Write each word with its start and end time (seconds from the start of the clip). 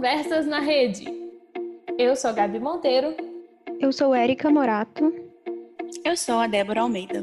Conversas 0.00 0.46
na 0.46 0.60
Rede. 0.60 1.04
Eu 1.98 2.16
sou 2.16 2.30
a 2.30 2.32
Gabi 2.32 2.58
Monteiro. 2.58 3.14
Eu 3.78 3.92
sou 3.92 4.14
Érica 4.14 4.48
Morato. 4.48 5.12
Eu 6.02 6.16
sou 6.16 6.38
a 6.38 6.46
Débora 6.46 6.80
Almeida. 6.80 7.22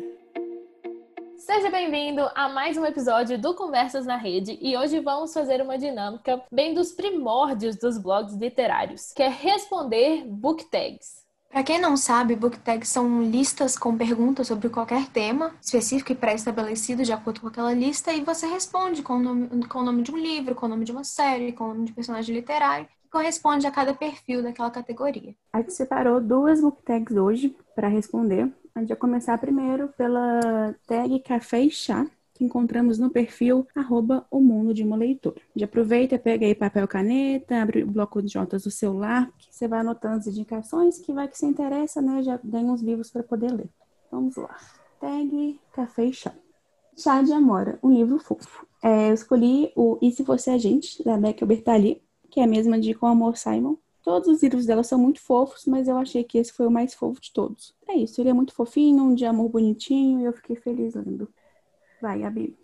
Seja 1.38 1.71
bem-vindo 1.71 2.29
a 2.36 2.48
mais 2.48 2.78
um 2.78 2.86
episódio 2.86 3.36
do 3.36 3.55
Conversas 3.55 4.05
na 4.05 4.16
Rede 4.16 4.60
e 4.62 4.78
hoje 4.78 5.00
vamos 5.00 5.34
fazer 5.34 5.60
uma 5.60 5.76
dinâmica 5.76 6.40
bem 6.52 6.76
dos 6.76 6.92
primórdios 6.92 7.78
dos 7.78 7.97
blogs 7.97 8.35
literários, 8.35 9.12
que 9.12 9.23
é 9.23 9.28
responder 9.28 10.23
book 10.28 10.63
tags. 10.65 11.26
Para 11.50 11.64
quem 11.64 11.79
não 11.79 11.98
sabe, 11.98 12.36
book 12.36 12.60
tags 12.60 12.90
são 12.90 13.22
listas 13.22 13.78
com 13.78 13.97
perguntas 13.97 14.47
sobre 14.47 14.70
qualquer 14.70 15.08
tema 15.08 15.56
específico 15.62 16.12
e 16.12 16.16
pré-estabelecido 16.16 17.04
de 17.04 17.12
acordo 17.12 17.41
com 17.41 17.48
aquela 17.48 17.73
lista 17.73 18.14
e 18.14 18.23
você 18.23 18.46
responde 18.46 19.02
com 19.02 19.14
o, 19.14 19.20
nome, 19.20 19.68
com 19.68 19.80
o 19.80 19.84
nome 19.84 20.04
de 20.04 20.12
um 20.12 20.18
livro, 20.18 20.54
com 20.54 20.66
o 20.66 20.70
nome 20.70 20.86
de 20.86 20.91
uma 20.91 21.04
série, 21.04 21.54
com 21.54 21.64
o 21.66 21.73
nome 21.73 21.86
de 21.86 21.94
personagem 21.94 22.36
literário, 22.36 22.86
que 23.02 23.10
corresponde 23.10 23.66
a 23.66 23.72
cada 23.72 23.94
perfil 23.94 24.44
daquela 24.44 24.70
categoria. 24.70 25.34
A 25.54 25.60
gente 25.60 25.74
separou 25.74 26.22
duas 26.22 26.62
book 26.62 26.84
tags 26.84 27.16
hoje 27.16 27.55
para 27.74 27.88
responder. 27.88 28.52
A 28.76 28.80
gente 28.80 28.90
vai 28.90 28.98
começar 28.98 29.38
primeiro 29.40 29.88
pela 29.98 30.76
tag 30.86 31.20
Café 31.22 31.62
e 31.62 31.72
Chá, 31.72 32.05
que 32.38 32.44
encontramos 32.44 33.00
no 33.00 33.09
perfil 33.09 33.68
arroba 33.73 34.26
o 34.30 34.40
mundo 34.40 34.73
de 34.73 34.84
uma 34.84 34.96
leitura. 34.96 35.41
Já 35.55 35.66
aproveita, 35.66 36.20
pega 36.20 36.46
aí 36.46 36.54
papel 36.54 36.88
caneta, 36.88 37.62
abre 37.62 37.84
o 37.84 37.88
bloco 37.88 38.22
de 38.22 38.36
notas 38.36 38.63
do 38.63 38.72
celular, 38.72 39.32
que 39.40 39.48
você 39.50 39.68
vai 39.68 39.80
anotando 39.80 40.18
as 40.18 40.27
indicações, 40.27 41.00
que 41.00 41.12
vai 41.12 41.27
que 41.27 41.38
você 41.38 41.48
interessa, 41.48 42.00
né? 42.00 42.22
Já 42.22 42.40
ganha 42.44 42.72
uns 42.72 42.82
livros 42.82 43.10
para 43.10 43.23
poder 43.23 43.52
ler. 43.52 43.70
Vamos 44.12 44.36
lá. 44.36 44.55
Tag 45.00 45.60
Café 45.73 46.05
e 46.05 46.13
Chá. 46.13 46.34
Chá 46.96 47.22
de 47.23 47.34
Amora, 47.34 47.80
um 47.82 47.91
livro 47.91 48.20
fofo. 48.20 48.68
É, 48.84 49.10
eu 49.10 49.13
escolhi 49.13 49.72
o 49.76 49.98
E 50.02 50.12
Se 50.12 50.22
Você 50.22 50.52
é 50.52 50.60
Gente, 50.60 51.04
da 51.04 51.18
Becca 51.18 51.46
Bertali, 51.46 52.02
que 52.30 52.40
é 52.40 52.44
a 52.44 52.48
mesma 52.48 52.80
de 52.80 52.94
Com 52.94 53.08
Amor 53.08 53.35
Simon. 53.35 53.77
Todos 54.04 54.27
os 54.30 54.41
livros 54.41 54.66
dela 54.66 54.84
são 54.84 54.98
muito 54.98 55.20
fofos, 55.20 55.66
mas 55.66 55.88
eu 55.88 55.98
achei 55.98 56.24
que 56.24 56.38
esse 56.38 56.54
foi 56.54 56.65
o 56.65 56.71
mais 56.71 56.93
fofo 56.93 57.20
de 57.20 57.34
todos. 57.34 57.76
É 57.88 57.96
isso, 57.96 58.21
ele 58.21 58.30
é 58.30 58.34
muito 58.34 58.54
fofinho, 58.54 59.04
um 59.04 59.13
de 59.13 59.26
amor 59.26 59.49
bonitinho, 59.49 60.21
e 60.21 60.26
eu 60.26 60.34
fiquei 60.34 60.55
feliz 60.55 60.93
lendo. 60.93 61.27
Vai, 62.01 62.20
Gabi. 62.20 62.57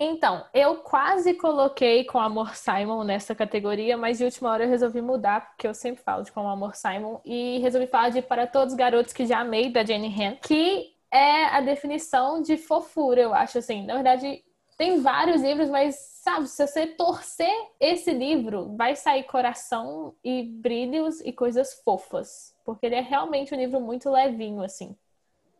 Então, 0.00 0.44
eu 0.54 0.76
quase 0.76 1.34
coloquei 1.34 2.04
com 2.04 2.20
Amor 2.20 2.54
Simon 2.54 3.02
nessa 3.02 3.34
categoria, 3.34 3.96
mas 3.96 4.18
de 4.18 4.24
última 4.24 4.50
hora 4.50 4.64
eu 4.64 4.68
resolvi 4.68 5.02
mudar, 5.02 5.48
porque 5.48 5.66
eu 5.66 5.74
sempre 5.74 6.02
falo 6.04 6.22
de 6.22 6.30
Com 6.30 6.48
Amor 6.48 6.76
Simon, 6.76 7.20
e 7.24 7.58
resolvi 7.58 7.88
falar 7.88 8.10
de 8.10 8.22
Para 8.22 8.46
Todos 8.46 8.74
os 8.74 8.78
Garotos 8.78 9.12
que 9.12 9.26
Já 9.26 9.40
Amei, 9.40 9.72
da 9.72 9.84
Jenny 9.84 10.14
Han, 10.22 10.36
que 10.36 10.94
é 11.10 11.46
a 11.46 11.60
definição 11.60 12.40
de 12.40 12.56
fofura, 12.56 13.20
eu 13.20 13.34
acho, 13.34 13.58
assim. 13.58 13.84
Na 13.86 13.94
verdade, 13.94 14.44
tem 14.76 15.00
vários 15.00 15.42
livros, 15.42 15.68
mas, 15.68 15.96
sabe, 16.22 16.46
se 16.46 16.64
você 16.64 16.86
torcer 16.86 17.52
esse 17.80 18.12
livro, 18.12 18.76
vai 18.76 18.94
sair 18.94 19.24
coração 19.24 20.14
e 20.22 20.44
brilhos 20.44 21.20
e 21.22 21.32
coisas 21.32 21.74
fofas, 21.82 22.54
porque 22.64 22.86
ele 22.86 22.94
é 22.94 23.00
realmente 23.00 23.52
um 23.52 23.58
livro 23.58 23.80
muito 23.80 24.08
levinho, 24.08 24.62
assim. 24.62 24.96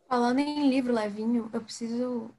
Falando 0.09 0.39
em 0.39 0.71
livro 0.71 0.93
levinho, 0.93 1.51
eu 1.53 1.61
preciso 1.61 2.31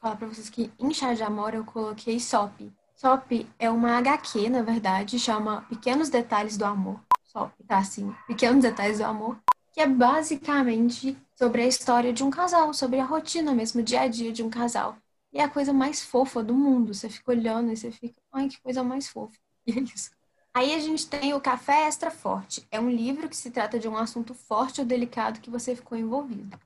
falar 0.00 0.16
para 0.16 0.28
vocês 0.28 0.48
que 0.48 0.70
em 0.78 0.92
Chá 0.94 1.14
de 1.14 1.22
Amor 1.22 1.54
eu 1.54 1.64
coloquei 1.64 2.18
SOP. 2.18 2.72
SOP 2.94 3.46
é 3.58 3.70
uma 3.70 3.96
HQ, 3.98 4.48
na 4.48 4.62
verdade, 4.62 5.18
chama 5.18 5.62
Pequenos 5.68 6.08
Detalhes 6.08 6.56
do 6.56 6.64
Amor. 6.64 7.00
SOP, 7.24 7.52
tá 7.66 7.78
assim, 7.78 8.14
Pequenos 8.26 8.62
Detalhes 8.62 8.98
do 8.98 9.04
Amor, 9.04 9.38
que 9.72 9.80
é 9.80 9.86
basicamente 9.86 11.16
sobre 11.36 11.62
a 11.62 11.66
história 11.66 12.12
de 12.12 12.24
um 12.24 12.30
casal, 12.30 12.72
sobre 12.72 12.98
a 12.98 13.04
rotina 13.04 13.54
mesmo, 13.54 13.80
o 13.80 13.84
dia 13.84 14.02
a 14.02 14.08
dia 14.08 14.32
de 14.32 14.42
um 14.42 14.50
casal. 14.50 14.96
E 15.32 15.38
é 15.38 15.44
a 15.44 15.48
coisa 15.48 15.72
mais 15.72 16.02
fofa 16.02 16.42
do 16.42 16.54
mundo. 16.54 16.94
Você 16.94 17.08
fica 17.08 17.30
olhando 17.30 17.70
e 17.70 17.76
você 17.76 17.90
fica, 17.92 18.18
ai, 18.32 18.48
que 18.48 18.60
coisa 18.60 18.82
mais 18.82 19.08
fofa. 19.08 19.36
E 19.66 19.72
é 19.72 19.80
isso. 19.80 20.10
Aí 20.54 20.74
a 20.74 20.78
gente 20.78 21.06
tem 21.06 21.34
o 21.34 21.40
Café 21.40 21.86
Extra 21.86 22.10
Forte. 22.10 22.66
É 22.70 22.80
um 22.80 22.88
livro 22.88 23.28
que 23.28 23.36
se 23.36 23.50
trata 23.50 23.78
de 23.78 23.86
um 23.86 23.98
assunto 23.98 24.32
forte 24.32 24.80
ou 24.80 24.86
delicado 24.86 25.40
que 25.40 25.50
você 25.50 25.76
ficou 25.76 25.96
envolvido. 25.98 26.58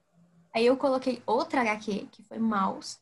Aí 0.54 0.64
eu 0.64 0.76
coloquei 0.76 1.20
outra 1.26 1.62
HQ, 1.62 2.06
que 2.12 2.22
foi 2.22 2.38
Maus, 2.38 3.01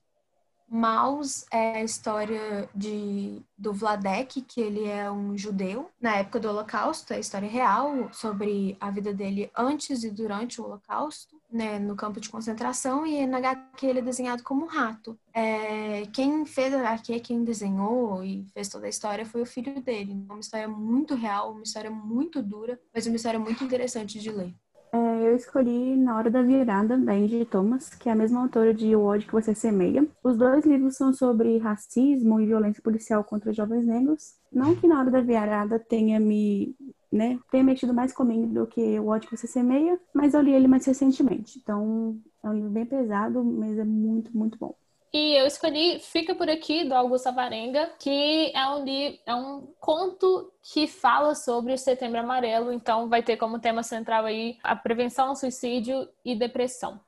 Maus 0.71 1.45
é 1.51 1.79
a 1.79 1.83
história 1.83 2.71
de, 2.73 3.43
do 3.59 3.73
Vladek, 3.73 4.41
que 4.43 4.61
ele 4.61 4.85
é 4.85 5.11
um 5.11 5.37
judeu 5.37 5.91
na 6.01 6.19
época 6.19 6.39
do 6.39 6.49
Holocausto, 6.49 7.13
é 7.13 7.17
a 7.17 7.21
história 7.21 7.49
real 7.49 8.09
sobre 8.13 8.77
a 8.81 8.89
vida 8.89 9.13
dele 9.13 9.51
antes 9.57 10.05
e 10.05 10.11
durante 10.11 10.61
o 10.61 10.65
Holocausto, 10.65 11.41
né, 11.51 11.81
no 11.81 11.97
campo 11.97 12.21
de 12.21 12.31
concentração, 12.31 13.05
e 13.05 13.27
na 13.27 13.39
HQ 13.39 13.85
ele 13.85 13.99
é 13.99 14.03
desenhado 14.03 14.45
como 14.45 14.63
um 14.63 14.69
rato. 14.69 15.19
É, 15.35 16.07
quem 16.13 16.47
fez 16.47 16.73
a 16.73 16.79
HQ, 16.79 17.19
quem 17.19 17.43
desenhou 17.43 18.23
e 18.23 18.47
fez 18.55 18.69
toda 18.69 18.87
a 18.87 18.91
história 18.91 19.27
foi 19.27 19.43
o 19.43 19.47
filho 19.47 19.83
dele. 19.83 20.13
Uma 20.31 20.39
história 20.39 20.69
muito 20.69 21.17
real, 21.17 21.51
uma 21.51 21.65
história 21.65 21.91
muito 21.91 22.41
dura, 22.41 22.79
mas 22.95 23.07
uma 23.09 23.17
história 23.17 23.41
muito 23.41 23.65
interessante 23.65 24.21
de 24.21 24.31
ler. 24.31 24.55
É, 24.93 24.99
eu 25.29 25.37
escolhi 25.37 25.97
Na 25.97 26.17
Hora 26.17 26.31
da 26.31 26.43
Virada, 26.43 26.99
da 26.99 27.13
Angie 27.13 27.45
Thomas, 27.45 27.91
que 27.91 28.09
é 28.09 28.13
a 28.13 28.17
mesma 28.17 28.43
autora 28.43 28.75
de 28.75 28.95
O 28.97 29.03
ódio 29.03 29.27
que 29.29 29.33
você 29.33 29.55
semeia. 29.55 30.07
Os 30.23 30.37
dois 30.37 30.65
livros 30.65 30.97
são 30.97 31.13
sobre 31.13 31.59
racismo 31.59 32.41
e 32.41 32.47
violência 32.47 32.83
policial 32.83 33.23
contra 33.23 33.53
jovens 33.53 33.87
negros. 33.87 34.35
Não 34.53 34.75
que 34.75 34.89
Na 34.89 34.99
Hora 34.99 35.11
da 35.11 35.21
Virada 35.21 35.79
tenha 35.79 36.19
me 36.19 36.75
né, 37.13 37.39
tenha 37.51 37.65
mexido 37.65 37.93
mais 37.93 38.13
comigo 38.13 38.47
do 38.47 38.67
que 38.67 38.99
O 39.01 39.09
ódio 39.09 39.29
que 39.29 39.37
você 39.37 39.47
semeia, 39.47 39.99
mas 40.15 40.35
eu 40.35 40.41
li 40.41 40.53
ele 40.53 40.69
mais 40.69 40.85
recentemente. 40.87 41.59
Então, 41.59 42.17
é 42.43 42.49
um 42.49 42.55
livro 42.55 42.71
bem 42.71 42.87
pesado, 42.87 43.45
mas 43.45 43.79
é 43.79 43.85
muito, 43.85 44.37
muito 44.37 44.59
bom. 44.59 44.75
E 45.13 45.35
eu 45.35 45.45
escolhi 45.45 45.99
Fica 45.99 46.37
Por 46.37 46.49
Aqui, 46.49 46.85
do 46.85 46.95
Augusto 46.95 47.29
Avarenga, 47.29 47.91
que 47.99 48.53
é 48.55 48.69
um, 48.69 48.85
é 49.27 49.35
um 49.35 49.75
conto 49.81 50.53
que 50.63 50.87
fala 50.87 51.35
sobre 51.35 51.73
o 51.73 51.79
Setembro 51.79 52.21
Amarelo, 52.21 52.73
então 52.73 53.09
vai 53.09 53.21
ter 53.21 53.37
como 53.37 53.59
tema 53.59 53.83
central 53.83 54.25
aí 54.27 54.57
a 54.63 54.77
prevenção 54.77 55.31
ao 55.31 55.37
suicídio 55.37 56.09
e 56.25 56.37
depressão. 56.37 57.01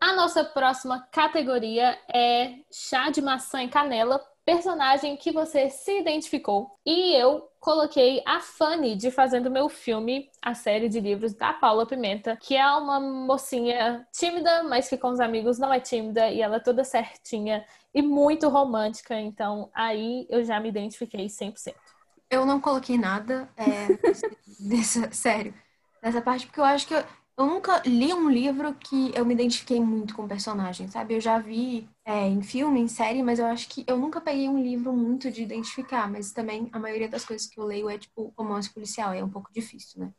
A 0.00 0.14
nossa 0.14 0.42
próxima 0.42 1.06
categoria 1.12 1.98
é 2.10 2.54
chá 2.72 3.10
de 3.10 3.20
maçã 3.20 3.62
e 3.62 3.68
canela, 3.68 4.18
personagem 4.46 5.14
que 5.18 5.30
você 5.30 5.68
se 5.68 6.00
identificou. 6.00 6.78
E 6.86 7.14
eu 7.14 7.49
coloquei 7.60 8.22
a 8.26 8.40
Fanny 8.40 8.96
de 8.96 9.10
Fazendo 9.10 9.50
Meu 9.50 9.68
Filme, 9.68 10.30
a 10.40 10.54
série 10.54 10.88
de 10.88 10.98
livros 10.98 11.34
da 11.34 11.52
Paula 11.52 11.86
Pimenta, 11.86 12.36
que 12.36 12.56
é 12.56 12.66
uma 12.72 12.98
mocinha 12.98 14.06
tímida, 14.10 14.62
mas 14.62 14.88
que 14.88 14.96
com 14.96 15.10
os 15.10 15.20
amigos 15.20 15.58
não 15.58 15.72
é 15.72 15.78
tímida 15.78 16.28
e 16.30 16.40
ela 16.40 16.56
é 16.56 16.60
toda 16.60 16.82
certinha 16.82 17.64
e 17.94 18.00
muito 18.00 18.48
romântica. 18.48 19.14
Então 19.20 19.70
aí 19.74 20.26
eu 20.30 20.42
já 20.42 20.58
me 20.58 20.70
identifiquei 20.70 21.26
100%. 21.26 21.74
Eu 22.30 22.46
não 22.46 22.60
coloquei 22.60 22.96
nada 22.96 23.48
é, 23.56 23.88
sério, 25.12 25.52
nessa 26.02 26.22
parte, 26.22 26.46
porque 26.46 26.60
eu 26.60 26.64
acho 26.64 26.86
que 26.86 26.94
eu, 26.94 27.04
eu 27.40 27.46
nunca 27.46 27.80
li 27.86 28.12
um 28.12 28.28
livro 28.28 28.74
que 28.74 29.12
eu 29.14 29.24
me 29.24 29.32
identifiquei 29.32 29.80
muito 29.80 30.14
com 30.14 30.24
o 30.24 30.28
personagem, 30.28 30.88
sabe? 30.88 31.14
Eu 31.14 31.20
já 31.22 31.38
vi 31.38 31.88
é, 32.04 32.28
em 32.28 32.42
filme, 32.42 32.78
em 32.80 32.86
série, 32.86 33.22
mas 33.22 33.38
eu 33.38 33.46
acho 33.46 33.66
que 33.66 33.82
eu 33.86 33.96
nunca 33.96 34.20
peguei 34.20 34.46
um 34.46 34.62
livro 34.62 34.92
muito 34.92 35.30
de 35.30 35.42
identificar, 35.42 36.10
mas 36.10 36.32
também 36.32 36.68
a 36.70 36.78
maioria 36.78 37.08
das 37.08 37.24
coisas 37.24 37.48
que 37.48 37.58
eu 37.58 37.64
leio 37.64 37.88
é 37.88 37.96
tipo 37.96 38.30
romance 38.36 38.68
policial, 38.68 39.14
é 39.14 39.24
um 39.24 39.28
pouco 39.30 39.48
difícil, 39.54 40.00
né? 40.00 40.10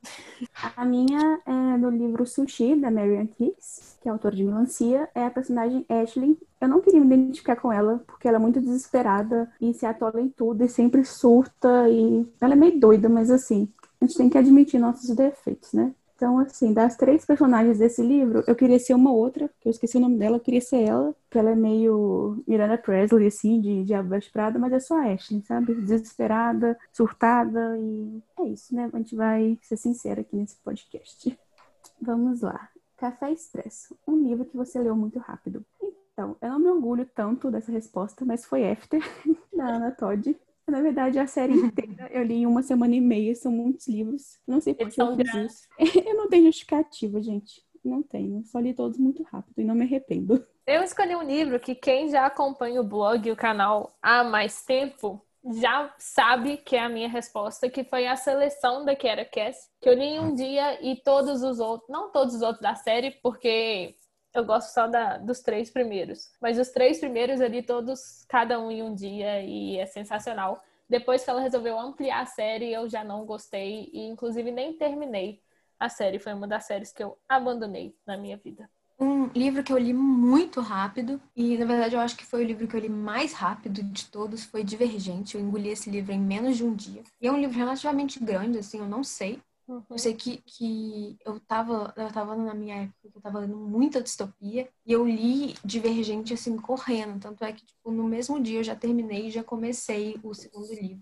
A 0.75 0.83
minha 0.83 1.39
é 1.45 1.77
do 1.77 1.91
livro 1.91 2.25
Sushi, 2.25 2.75
da 2.75 2.89
Marian 2.89 3.27
Keys, 3.27 3.99
que 4.01 4.09
é 4.09 4.11
autora 4.11 4.35
de 4.35 4.43
Melancia, 4.43 5.07
é 5.13 5.23
a 5.23 5.29
personagem 5.29 5.85
Ashley. 5.87 6.39
Eu 6.59 6.69
não 6.69 6.81
queria 6.81 7.01
me 7.01 7.15
identificar 7.15 7.55
com 7.55 7.71
ela, 7.71 8.03
porque 8.07 8.27
ela 8.27 8.37
é 8.37 8.39
muito 8.39 8.59
desesperada 8.59 9.51
e 9.61 9.75
se 9.75 9.85
atola 9.85 10.19
em 10.19 10.29
tudo 10.29 10.63
e 10.63 10.69
sempre 10.69 11.05
surta 11.05 11.87
e 11.87 12.27
ela 12.41 12.53
é 12.53 12.55
meio 12.55 12.79
doida, 12.79 13.07
mas 13.07 13.29
assim, 13.29 13.71
a 14.01 14.05
gente 14.05 14.17
tem 14.17 14.27
que 14.27 14.39
admitir 14.39 14.79
nossos 14.79 15.15
defeitos, 15.15 15.71
né? 15.73 15.93
Então, 16.21 16.37
assim, 16.37 16.71
das 16.71 16.95
três 16.95 17.25
personagens 17.25 17.79
desse 17.79 17.99
livro, 17.99 18.43
eu 18.45 18.55
queria 18.55 18.77
ser 18.77 18.93
uma 18.93 19.11
outra, 19.11 19.49
que 19.59 19.67
eu 19.67 19.71
esqueci 19.71 19.97
o 19.97 19.99
nome 19.99 20.19
dela, 20.19 20.35
eu 20.35 20.39
queria 20.39 20.61
ser 20.61 20.83
ela, 20.83 21.15
que 21.31 21.35
ela 21.35 21.49
é 21.49 21.55
meio 21.55 22.43
Miranda 22.47 22.77
Presley, 22.77 23.25
assim, 23.25 23.59
de 23.59 23.83
Diabo 23.85 24.09
Veste 24.09 24.31
Prada, 24.31 24.59
mas 24.59 24.71
é 24.71 24.79
só 24.79 24.99
a 25.01 25.11
Ashley, 25.11 25.41
sabe? 25.41 25.73
Desesperada, 25.73 26.77
surtada, 26.93 27.75
e 27.79 28.21
é 28.37 28.43
isso, 28.49 28.75
né? 28.75 28.87
A 28.93 28.97
gente 28.99 29.15
vai 29.15 29.57
ser 29.63 29.77
sincera 29.77 30.21
aqui 30.21 30.35
nesse 30.35 30.57
podcast. 30.57 31.35
Vamos 31.99 32.41
lá. 32.41 32.69
Café 32.97 33.31
Expresso, 33.31 33.97
um 34.07 34.15
livro 34.15 34.45
que 34.45 34.55
você 34.55 34.79
leu 34.79 34.95
muito 34.95 35.17
rápido. 35.17 35.65
Então, 36.13 36.37
eu 36.39 36.49
não 36.49 36.59
me 36.59 36.67
orgulho 36.67 37.09
tanto 37.15 37.49
dessa 37.49 37.71
resposta, 37.71 38.23
mas 38.23 38.45
foi 38.45 38.69
After, 38.69 39.01
da 39.57 39.65
Ana 39.65 39.89
Todd. 39.89 40.39
Na 40.67 40.81
verdade, 40.81 41.19
a 41.19 41.27
série 41.27 41.53
inteira 41.53 42.09
eu 42.11 42.23
li 42.23 42.35
em 42.35 42.45
uma 42.45 42.63
semana 42.63 42.95
e 42.95 43.01
meia, 43.01 43.35
são 43.35 43.51
muitos 43.51 43.87
livros. 43.87 44.39
Não 44.47 44.61
sei 44.61 44.73
por 44.73 44.89
que 44.89 45.01
eu 45.01 45.15
fiz 45.15 45.33
isso. 45.33 45.67
Eu 46.07 46.15
não 46.15 46.29
tenho 46.29 46.45
justificativa, 46.45 47.21
gente. 47.21 47.61
Não 47.83 48.03
tenho. 48.03 48.43
Só 48.45 48.59
li 48.59 48.73
todos 48.73 48.97
muito 48.97 49.23
rápido 49.23 49.59
e 49.59 49.63
não 49.63 49.75
me 49.75 49.83
arrependo. 49.83 50.45
Eu 50.65 50.83
escolhi 50.83 51.15
um 51.15 51.23
livro 51.23 51.59
que 51.59 51.73
quem 51.73 52.09
já 52.09 52.25
acompanha 52.25 52.79
o 52.79 52.83
blog 52.83 53.27
e 53.27 53.31
o 53.31 53.35
canal 53.35 53.91
há 54.01 54.23
mais 54.23 54.63
tempo 54.63 55.21
já 55.43 55.93
sabe 55.97 56.57
que 56.57 56.75
é 56.75 56.81
a 56.81 56.89
minha 56.89 57.09
resposta, 57.09 57.69
que 57.69 57.83
foi 57.83 58.05
a 58.07 58.15
seleção 58.15 58.85
da 58.85 58.95
Kiera 58.95 59.25
Cass, 59.25 59.69
que 59.81 59.89
eu 59.89 59.93
li 59.93 60.05
em 60.05 60.19
um 60.19 60.35
dia 60.35 60.79
e 60.85 60.95
todos 60.95 61.41
os 61.41 61.59
outros, 61.59 61.89
não 61.89 62.11
todos 62.11 62.35
os 62.35 62.41
outros 62.41 62.61
da 62.61 62.75
série, 62.75 63.11
porque 63.23 63.95
eu 64.33 64.45
gosto 64.45 64.73
só 64.73 64.87
da, 64.87 65.17
dos 65.17 65.41
três 65.41 65.69
primeiros. 65.69 66.31
Mas 66.41 66.57
os 66.57 66.69
três 66.69 66.99
primeiros 66.99 67.41
ali, 67.41 67.61
todos, 67.61 68.25
cada 68.27 68.59
um 68.59 68.71
em 68.71 68.83
um 68.83 68.93
dia, 68.93 69.41
e 69.41 69.77
é 69.77 69.85
sensacional. 69.85 70.63
Depois 70.89 71.23
que 71.23 71.29
ela 71.29 71.41
resolveu 71.41 71.79
ampliar 71.79 72.21
a 72.21 72.25
série, 72.25 72.73
eu 72.73 72.89
já 72.89 73.03
não 73.03 73.25
gostei 73.25 73.89
e, 73.93 74.01
inclusive, 74.01 74.51
nem 74.51 74.73
terminei 74.73 75.41
a 75.79 75.89
série. 75.89 76.19
Foi 76.19 76.33
uma 76.33 76.47
das 76.47 76.65
séries 76.65 76.91
que 76.91 77.03
eu 77.03 77.17
abandonei 77.27 77.95
na 78.05 78.17
minha 78.17 78.37
vida. 78.37 78.69
Um 78.99 79.27
livro 79.27 79.63
que 79.63 79.73
eu 79.73 79.79
li 79.79 79.93
muito 79.93 80.61
rápido, 80.61 81.19
e 81.35 81.57
na 81.57 81.65
verdade 81.65 81.95
eu 81.95 81.99
acho 81.99 82.15
que 82.15 82.23
foi 82.23 82.43
o 82.43 82.45
livro 82.45 82.67
que 82.67 82.75
eu 82.75 82.79
li 82.79 82.89
mais 82.89 83.33
rápido 83.33 83.81
de 83.81 84.05
todos, 84.05 84.43
foi 84.43 84.63
Divergente. 84.63 85.33
Eu 85.35 85.41
engoli 85.41 85.69
esse 85.69 85.89
livro 85.89 86.11
em 86.11 86.19
menos 86.19 86.57
de 86.57 86.63
um 86.63 86.75
dia. 86.75 87.01
E 87.19 87.27
é 87.27 87.31
um 87.31 87.39
livro 87.39 87.57
relativamente 87.57 88.23
grande, 88.23 88.59
assim, 88.59 88.77
eu 88.77 88.85
não 88.85 89.03
sei. 89.03 89.41
Uhum. 89.71 89.83
Eu 89.89 89.97
sei 89.97 90.13
que, 90.13 90.37
que 90.45 91.17
eu 91.25 91.39
tava, 91.39 91.93
eu 91.95 92.11
tava 92.11 92.35
na 92.35 92.53
minha 92.53 92.75
época, 92.75 93.09
eu 93.15 93.21
tava 93.21 93.39
lendo 93.39 93.55
muita 93.55 94.03
distopia, 94.03 94.69
e 94.85 94.91
eu 94.91 95.07
li 95.07 95.55
Divergente, 95.63 96.33
assim, 96.33 96.57
correndo. 96.57 97.21
Tanto 97.21 97.41
é 97.45 97.53
que, 97.53 97.65
tipo, 97.65 97.89
no 97.89 98.03
mesmo 98.03 98.37
dia 98.41 98.59
eu 98.59 98.63
já 98.65 98.75
terminei 98.75 99.27
e 99.27 99.31
já 99.31 99.43
comecei 99.43 100.19
o 100.21 100.33
segundo 100.33 100.73
livro. 100.73 101.01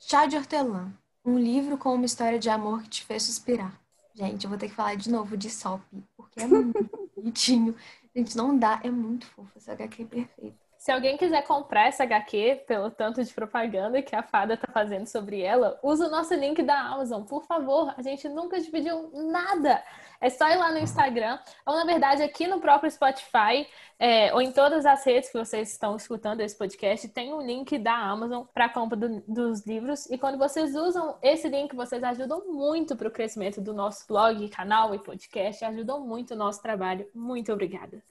Chá 0.00 0.24
de 0.24 0.34
Hortelã. 0.34 0.90
Um 1.22 1.38
livro 1.38 1.76
com 1.76 1.94
uma 1.94 2.06
história 2.06 2.38
de 2.38 2.48
amor 2.48 2.82
que 2.84 2.88
te 2.88 3.04
fez 3.04 3.24
suspirar. 3.24 3.78
Gente, 4.14 4.44
eu 4.44 4.48
vou 4.48 4.58
ter 4.58 4.70
que 4.70 4.74
falar 4.74 4.94
de 4.94 5.10
novo 5.10 5.36
de 5.36 5.50
Sop, 5.50 5.82
porque 6.16 6.40
é 6.40 6.46
muito 6.46 6.72
bonitinho. 7.14 7.76
Gente, 8.14 8.34
não 8.34 8.56
dá, 8.56 8.80
é 8.82 8.90
muito 8.90 9.26
fofo. 9.26 9.52
Essa 9.56 9.72
HQ 9.72 10.02
é 10.02 10.06
perfeita. 10.06 10.65
Se 10.78 10.92
alguém 10.92 11.16
quiser 11.16 11.42
comprar 11.42 11.88
essa 11.88 12.04
HQ 12.04 12.64
pelo 12.66 12.90
tanto 12.90 13.22
de 13.22 13.32
propaganda 13.32 14.02
que 14.02 14.14
a 14.14 14.22
Fada 14.22 14.56
tá 14.56 14.68
fazendo 14.72 15.06
sobre 15.06 15.40
ela, 15.40 15.78
usa 15.82 16.06
o 16.06 16.10
nosso 16.10 16.34
link 16.34 16.62
da 16.62 16.78
Amazon, 16.78 17.22
por 17.22 17.44
favor. 17.44 17.94
A 17.96 18.02
gente 18.02 18.28
nunca 18.28 18.60
dividiu 18.60 19.10
nada. 19.12 19.82
É 20.20 20.30
só 20.30 20.48
ir 20.48 20.56
lá 20.56 20.72
no 20.72 20.78
Instagram, 20.78 21.38
ou 21.64 21.74
na 21.74 21.84
verdade 21.84 22.22
aqui 22.22 22.46
no 22.46 22.60
próprio 22.60 22.90
Spotify, 22.90 23.66
é, 23.98 24.32
ou 24.32 24.40
em 24.40 24.50
todas 24.52 24.86
as 24.86 25.04
redes 25.04 25.30
que 25.30 25.38
vocês 25.38 25.70
estão 25.72 25.96
escutando 25.96 26.40
esse 26.40 26.56
podcast, 26.56 27.08
tem 27.08 27.34
um 27.34 27.40
link 27.40 27.76
da 27.78 27.94
Amazon 27.94 28.44
para 28.54 28.68
compra 28.68 28.96
do, 28.96 29.20
dos 29.26 29.66
livros. 29.66 30.06
E 30.06 30.16
quando 30.16 30.38
vocês 30.38 30.74
usam 30.74 31.18
esse 31.22 31.48
link, 31.48 31.74
vocês 31.74 32.02
ajudam 32.02 32.46
muito 32.46 32.96
para 32.96 33.08
o 33.08 33.10
crescimento 33.10 33.60
do 33.60 33.74
nosso 33.74 34.06
blog, 34.06 34.48
canal 34.48 34.94
e 34.94 34.98
podcast, 34.98 35.64
ajudam 35.64 36.00
muito 36.00 36.32
o 36.32 36.36
nosso 36.36 36.62
trabalho. 36.62 37.06
Muito 37.14 37.52
obrigada. 37.52 38.02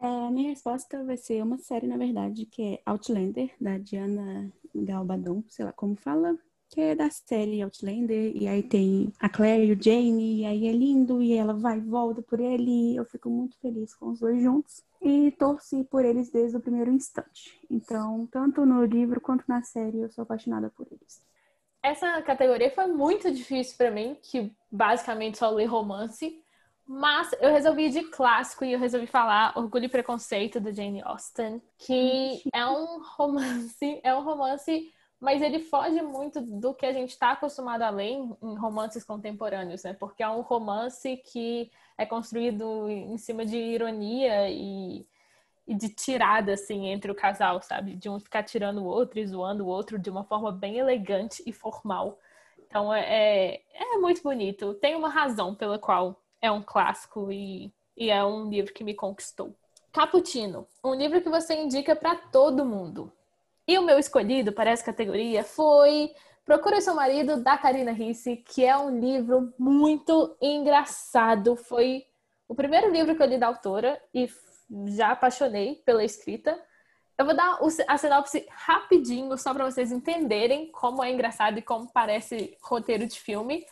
É, 0.00 0.30
minha 0.30 0.50
resposta 0.50 1.02
vai 1.04 1.16
ser 1.16 1.42
uma 1.42 1.58
série, 1.58 1.86
na 1.86 1.96
verdade, 1.96 2.46
que 2.46 2.62
é 2.62 2.82
Outlander, 2.86 3.52
da 3.60 3.78
Diana 3.78 4.52
Galbadon, 4.74 5.42
sei 5.48 5.64
lá 5.64 5.72
como 5.72 5.96
fala, 5.96 6.38
que 6.68 6.80
é 6.80 6.94
da 6.94 7.10
série 7.10 7.62
Outlander, 7.62 8.36
e 8.36 8.46
aí 8.46 8.62
tem 8.62 9.12
a 9.18 9.28
Claire 9.28 9.66
e 9.66 9.72
o 9.72 9.82
Jamie, 9.82 10.42
e 10.42 10.44
aí 10.44 10.68
é 10.68 10.72
lindo, 10.72 11.20
e 11.20 11.32
ela 11.32 11.52
vai 11.52 11.78
e 11.78 11.80
volta 11.80 12.22
por 12.22 12.38
ele, 12.38 12.92
e 12.92 12.96
eu 12.96 13.04
fico 13.04 13.28
muito 13.28 13.58
feliz 13.58 13.94
com 13.94 14.10
os 14.10 14.20
dois 14.20 14.40
juntos, 14.40 14.84
e 15.02 15.32
torci 15.32 15.82
por 15.84 16.04
eles 16.04 16.30
desde 16.30 16.56
o 16.56 16.60
primeiro 16.60 16.92
instante. 16.92 17.58
Então, 17.68 18.28
tanto 18.30 18.64
no 18.64 18.84
livro 18.84 19.20
quanto 19.20 19.44
na 19.48 19.62
série, 19.62 20.00
eu 20.00 20.10
sou 20.10 20.22
apaixonada 20.22 20.70
por 20.70 20.86
eles. 20.90 21.22
Essa 21.82 22.20
categoria 22.22 22.70
foi 22.70 22.86
muito 22.86 23.32
difícil 23.32 23.76
para 23.76 23.90
mim, 23.90 24.16
que 24.22 24.52
basicamente 24.70 25.38
só 25.38 25.50
lê 25.50 25.64
romance, 25.64 26.40
mas 26.88 27.30
eu 27.38 27.52
resolvi 27.52 27.84
ir 27.84 27.90
de 27.90 28.02
clássico 28.04 28.64
e 28.64 28.72
eu 28.72 28.78
resolvi 28.78 29.06
falar 29.06 29.52
Orgulho 29.54 29.84
e 29.84 29.88
Preconceito 29.90 30.58
da 30.58 30.72
Jane 30.72 31.02
Austen, 31.02 31.60
que 31.76 32.42
é 32.50 32.64
um 32.64 33.02
romance, 33.14 34.00
é 34.02 34.14
um 34.14 34.22
romance, 34.22 34.90
mas 35.20 35.42
ele 35.42 35.58
foge 35.58 36.00
muito 36.00 36.40
do 36.40 36.72
que 36.72 36.86
a 36.86 36.92
gente 36.92 37.10
está 37.10 37.32
acostumado 37.32 37.82
a 37.82 37.90
ler 37.90 38.12
em 38.12 38.56
romances 38.56 39.04
contemporâneos, 39.04 39.82
né? 39.82 39.92
Porque 39.92 40.22
é 40.22 40.28
um 40.30 40.40
romance 40.40 41.18
que 41.18 41.70
é 41.98 42.06
construído 42.06 42.88
em 42.88 43.18
cima 43.18 43.44
de 43.44 43.58
ironia 43.58 44.48
e, 44.48 45.06
e 45.66 45.74
de 45.74 45.90
tirada, 45.90 46.54
assim, 46.54 46.86
entre 46.86 47.10
o 47.10 47.14
casal, 47.14 47.60
sabe? 47.60 47.96
De 47.96 48.08
um 48.08 48.18
ficar 48.18 48.44
tirando 48.44 48.78
o 48.78 48.86
outro 48.86 49.18
e 49.18 49.26
zoando 49.26 49.66
o 49.66 49.68
outro 49.68 49.98
de 49.98 50.08
uma 50.08 50.24
forma 50.24 50.50
bem 50.50 50.78
elegante 50.78 51.42
e 51.44 51.52
formal. 51.52 52.18
Então 52.66 52.94
é, 52.94 53.02
é, 53.54 53.62
é 53.74 53.98
muito 53.98 54.22
bonito. 54.22 54.72
Tem 54.74 54.96
uma 54.96 55.10
razão 55.10 55.54
pela 55.54 55.78
qual 55.78 56.18
é 56.40 56.50
um 56.50 56.62
clássico 56.62 57.30
e, 57.32 57.72
e 57.96 58.10
é 58.10 58.24
um 58.24 58.48
livro 58.48 58.72
que 58.72 58.84
me 58.84 58.94
conquistou. 58.94 59.54
Caputino, 59.92 60.66
um 60.84 60.94
livro 60.94 61.20
que 61.20 61.28
você 61.28 61.54
indica 61.54 61.96
para 61.96 62.14
todo 62.14 62.64
mundo. 62.64 63.12
E 63.66 63.78
o 63.78 63.82
meu 63.82 63.98
escolhido 63.98 64.52
para 64.52 64.70
essa 64.70 64.84
categoria 64.84 65.44
foi 65.44 66.12
Procure 66.44 66.80
Seu 66.80 66.94
Marido, 66.94 67.42
da 67.42 67.58
Karina 67.58 67.92
Risse, 67.92 68.36
que 68.36 68.64
é 68.64 68.76
um 68.76 68.98
livro 68.98 69.52
muito 69.58 70.36
engraçado. 70.40 71.56
Foi 71.56 72.06
o 72.48 72.54
primeiro 72.54 72.90
livro 72.90 73.14
que 73.14 73.22
eu 73.22 73.26
li 73.26 73.36
da 73.36 73.48
autora 73.48 74.00
e 74.14 74.30
já 74.86 75.10
apaixonei 75.10 75.82
pela 75.84 76.02
escrita. 76.02 76.58
Eu 77.18 77.26
vou 77.26 77.34
dar 77.36 77.58
a 77.86 77.98
sinopse 77.98 78.46
rapidinho, 78.48 79.36
só 79.36 79.52
para 79.52 79.70
vocês 79.70 79.92
entenderem 79.92 80.70
como 80.72 81.04
é 81.04 81.12
engraçado 81.12 81.58
e 81.58 81.62
como 81.62 81.92
parece 81.92 82.56
roteiro 82.62 83.06
de 83.06 83.20
filme. 83.20 83.66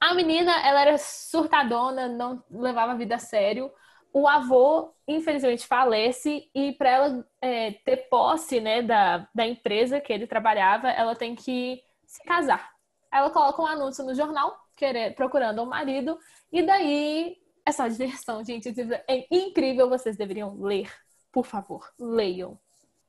A 0.00 0.14
menina, 0.14 0.52
ela 0.64 0.80
era 0.82 0.98
surtadona, 0.98 2.08
não 2.08 2.42
levava 2.50 2.92
a 2.92 2.96
vida 2.96 3.16
a 3.16 3.18
sério. 3.18 3.70
O 4.12 4.28
avô, 4.28 4.94
infelizmente, 5.06 5.66
falece 5.66 6.48
e 6.54 6.72
para 6.72 6.88
ela 6.88 7.28
é, 7.40 7.72
ter 7.72 8.08
posse 8.08 8.60
né, 8.60 8.80
da, 8.80 9.28
da 9.34 9.46
empresa 9.46 10.00
que 10.00 10.12
ele 10.12 10.26
trabalhava, 10.26 10.88
ela 10.88 11.14
tem 11.14 11.34
que 11.34 11.82
se 12.06 12.22
casar. 12.24 12.70
Ela 13.12 13.30
coloca 13.30 13.60
um 13.60 13.66
anúncio 13.66 14.04
no 14.04 14.14
jornal, 14.14 14.56
querer, 14.76 15.14
procurando 15.14 15.62
um 15.62 15.66
marido, 15.66 16.18
e 16.52 16.62
daí 16.62 17.36
é 17.66 17.72
só 17.72 17.86
diversão, 17.88 18.42
gente. 18.44 18.72
É 19.06 19.26
incrível, 19.30 19.88
vocês 19.88 20.16
deveriam 20.16 20.56
ler. 20.60 20.90
Por 21.30 21.44
favor, 21.44 21.92
leiam. 21.98 22.58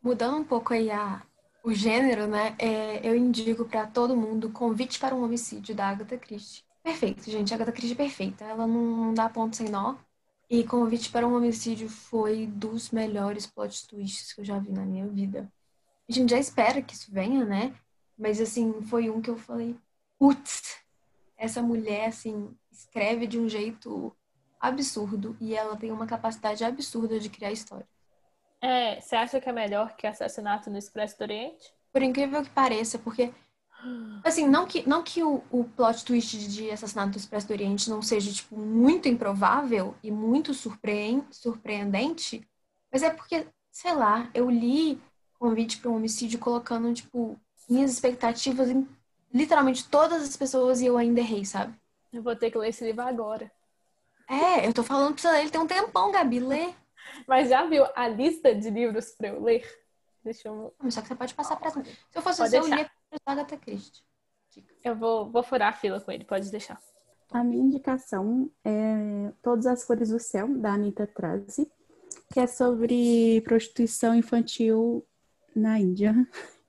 Mudando 0.02 0.38
um 0.38 0.44
pouco 0.44 0.74
aí 0.74 0.92
a, 0.92 1.22
o 1.64 1.74
gênero, 1.74 2.28
né? 2.28 2.56
É, 2.60 3.00
eu 3.08 3.16
indico 3.16 3.66
para 3.66 3.88
todo 3.88 4.16
mundo 4.16 4.52
Convite 4.52 5.00
para 5.00 5.16
um 5.16 5.24
Homicídio, 5.24 5.76
da 5.76 5.90
Agatha 5.90 6.18
Christie. 6.18 6.69
Perfeito, 6.90 7.30
gente. 7.30 7.54
A 7.54 7.56
Agatha 7.56 7.72
Christie 7.72 7.94
é 7.94 7.96
perfeita. 7.96 8.44
Ela 8.44 8.66
não, 8.66 9.14
dá 9.14 9.30
ponto 9.30 9.56
sem 9.56 9.70
nó. 9.70 9.96
E 10.50 10.64
Convite 10.64 11.12
para 11.12 11.28
um 11.28 11.36
Homicídio 11.36 11.88
foi 11.88 12.48
dos 12.48 12.90
melhores 12.90 13.46
plot 13.46 13.88
twists 13.88 14.34
que 14.34 14.42
eu 14.42 14.46
já 14.46 14.58
vi 14.58 14.72
na 14.72 14.84
minha 14.84 15.08
vida. 15.08 15.48
A 16.10 16.12
gente 16.12 16.32
já 16.32 16.40
espera 16.40 16.82
que 16.82 16.96
isso 16.96 17.12
venha, 17.12 17.46
né? 17.46 17.76
Mas, 18.18 18.42
assim, 18.42 18.82
foi 18.82 19.08
um 19.08 19.22
que 19.22 19.30
eu 19.30 19.38
falei, 19.38 19.76
putz, 20.18 20.80
essa 21.38 21.62
mulher, 21.62 22.08
assim, 22.08 22.58
escreve 22.72 23.28
de 23.28 23.40
um 23.40 23.48
jeito 23.48 24.12
absurdo 24.60 25.38
e 25.40 25.56
ela 25.56 25.78
tem 25.78 25.92
uma 25.92 26.08
capacidade 26.08 26.66
absurda 26.66 27.20
de 27.20 27.30
criar 27.30 27.52
história. 27.52 27.88
É, 28.60 29.00
você 29.00 29.16
acha 29.16 29.40
que 29.40 29.48
é 29.48 29.54
melhor 29.54 29.96
que 29.96 30.08
Assassinato 30.08 30.72
no 30.72 30.78
Expresso 30.80 31.20
do 31.20 31.22
Oriente? 31.22 31.72
Por 31.94 32.02
incrível 32.02 32.42
que 32.42 32.50
pareça, 32.50 32.98
porque 32.98 33.32
Assim, 34.24 34.48
não 34.48 34.66
que, 34.66 34.88
não 34.88 35.02
que 35.02 35.24
o, 35.24 35.42
o 35.50 35.64
plot 35.64 36.04
twist 36.04 36.38
de 36.50 36.70
Assassinato 36.70 37.12
do 37.12 37.18
Expresso 37.18 37.48
do 37.48 37.54
Oriente 37.54 37.90
não 37.90 38.02
seja, 38.02 38.32
tipo, 38.32 38.58
muito 38.58 39.08
improvável 39.08 39.96
e 40.04 40.12
muito 40.12 40.54
surpre 40.54 41.24
surpreendente, 41.32 42.46
mas 42.92 43.04
é 43.04 43.10
porque, 43.10 43.48
sei 43.72 43.94
lá, 43.94 44.30
eu 44.34 44.50
li 44.50 45.02
Convite 45.40 45.78
para 45.78 45.90
um 45.90 45.96
Homicídio 45.96 46.38
colocando, 46.38 46.94
tipo, 46.94 47.40
minhas 47.70 47.92
expectativas 47.92 48.70
em 48.70 48.88
literalmente 49.34 49.88
todas 49.88 50.22
as 50.24 50.36
pessoas 50.36 50.82
e 50.82 50.88
eu 50.88 50.98
ainda 50.98 51.22
errei, 51.22 51.46
sabe? 51.46 51.74
Eu 52.12 52.22
vou 52.22 52.36
ter 52.36 52.52
que 52.52 52.58
ler 52.58 52.70
esse 52.70 52.84
livro 52.84 53.02
agora. 53.02 53.50
É, 54.28 54.68
eu 54.68 54.74
tô 54.74 54.84
falando 54.84 55.14
pra 55.14 55.22
você, 55.22 55.40
ele 55.40 55.50
tem 55.50 55.62
um 55.62 55.68
tempão, 55.68 56.12
Gabi, 56.12 56.40
lê. 56.40 56.74
Mas 57.28 57.50
já 57.50 57.66
viu 57.66 57.86
a 57.96 58.08
lista 58.08 58.54
de 58.54 58.70
livros 58.70 59.12
pra 59.12 59.30
eu 59.30 59.42
ler? 59.42 59.66
Deixa 60.24 60.50
eu... 60.50 60.74
Só 60.90 61.02
que 61.02 61.08
você 61.08 61.16
pode 61.16 61.34
passar 61.34 61.56
pra... 61.56 61.72
Se 61.72 61.82
eu 62.14 62.22
fosse 62.22 62.40
você, 62.40 62.60
eu 62.60 62.68
lia 62.68 62.90
Agatha 63.26 63.58
Christie. 63.58 64.04
Eu 64.84 64.96
vou, 64.96 65.30
vou 65.30 65.44
furar 65.44 65.70
a 65.70 65.74
fila 65.74 66.00
com 66.00 66.12
ele, 66.12 66.24
pode 66.24 66.52
deixar. 66.52 66.82
A 67.32 67.44
minha 67.44 67.64
indicação 67.64 68.50
é 68.64 69.32
Todas 69.42 69.68
as 69.68 69.84
Cores 69.84 70.10
do 70.10 70.20
Céu, 70.20 70.48
da 70.48 70.74
Anita 70.74 71.06
Trazi, 71.06 71.72
que 72.34 72.40
é 72.40 72.48
sobre 72.48 73.42
prostituição 73.42 74.16
infantil 74.16 75.06
na 75.56 75.80
Índia. 75.80 76.14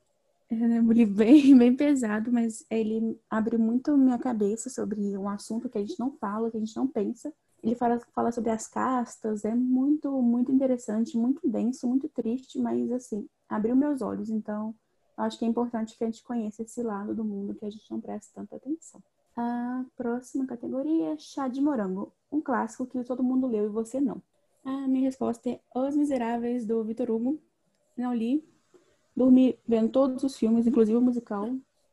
É 0.53 0.57
um 0.57 0.91
livro 0.91 1.15
bem, 1.15 1.57
bem 1.57 1.77
pesado, 1.77 2.33
mas 2.33 2.67
ele 2.69 3.17
abre 3.31 3.57
muito 3.57 3.97
minha 3.97 4.19
cabeça 4.19 4.69
sobre 4.69 5.01
um 5.17 5.29
assunto 5.29 5.69
que 5.69 5.79
a 5.79 5.81
gente 5.81 5.97
não 5.97 6.11
fala, 6.11 6.51
que 6.51 6.57
a 6.57 6.61
gente 6.61 6.75
não 6.75 6.89
pensa. 6.89 7.33
Ele 7.63 7.77
fala, 7.77 8.01
fala 8.13 8.33
sobre 8.33 8.51
as 8.51 8.67
castas, 8.67 9.45
é 9.45 9.55
muito, 9.55 10.11
muito 10.21 10.51
interessante, 10.51 11.17
muito 11.17 11.49
denso, 11.49 11.87
muito 11.87 12.09
triste, 12.09 12.59
mas 12.59 12.91
assim, 12.91 13.29
abriu 13.49 13.77
meus 13.77 14.03
olhos. 14.03 14.29
Então, 14.29 14.75
acho 15.21 15.39
que 15.39 15.45
é 15.45 15.49
importante 15.49 15.97
que 15.97 16.05
a 16.05 16.07
gente 16.07 16.23
conheça 16.23 16.63
esse 16.63 16.83
lado 16.83 17.15
do 17.15 17.25
mundo 17.25 17.55
que 17.55 17.65
a 17.65 17.71
gente 17.71 17.91
não 17.91 18.01
presta 18.01 18.33
tanta 18.35 18.57
atenção. 18.57 19.03
A 19.37 19.85
próxima 19.97 20.47
categoria 20.47 21.13
é 21.13 21.19
chá 21.19 21.49
de 21.49 21.61
morango, 21.61 22.13
um 22.31 22.41
clássico 22.41 22.87
que 22.87 23.03
todo 23.05 23.23
mundo 23.23 23.47
leu 23.47 23.67
e 23.67 23.69
você 23.69 24.01
não. 24.01 24.21
A 24.65 24.89
minha 24.89 25.05
resposta 25.05 25.49
é 25.49 25.61
Os 25.75 25.97
Miseráveis, 25.97 26.67
do 26.67 26.85
Vitor 26.85 27.11
Hugo. 27.11 27.41
Não 27.97 28.15
li. 28.15 28.45
Dormi 29.17 29.59
vendo 29.67 29.91
todos 29.91 30.23
os 30.23 30.37
filmes, 30.37 30.67
inclusive 30.67 30.97
o 30.97 31.01
musical. 31.01 31.47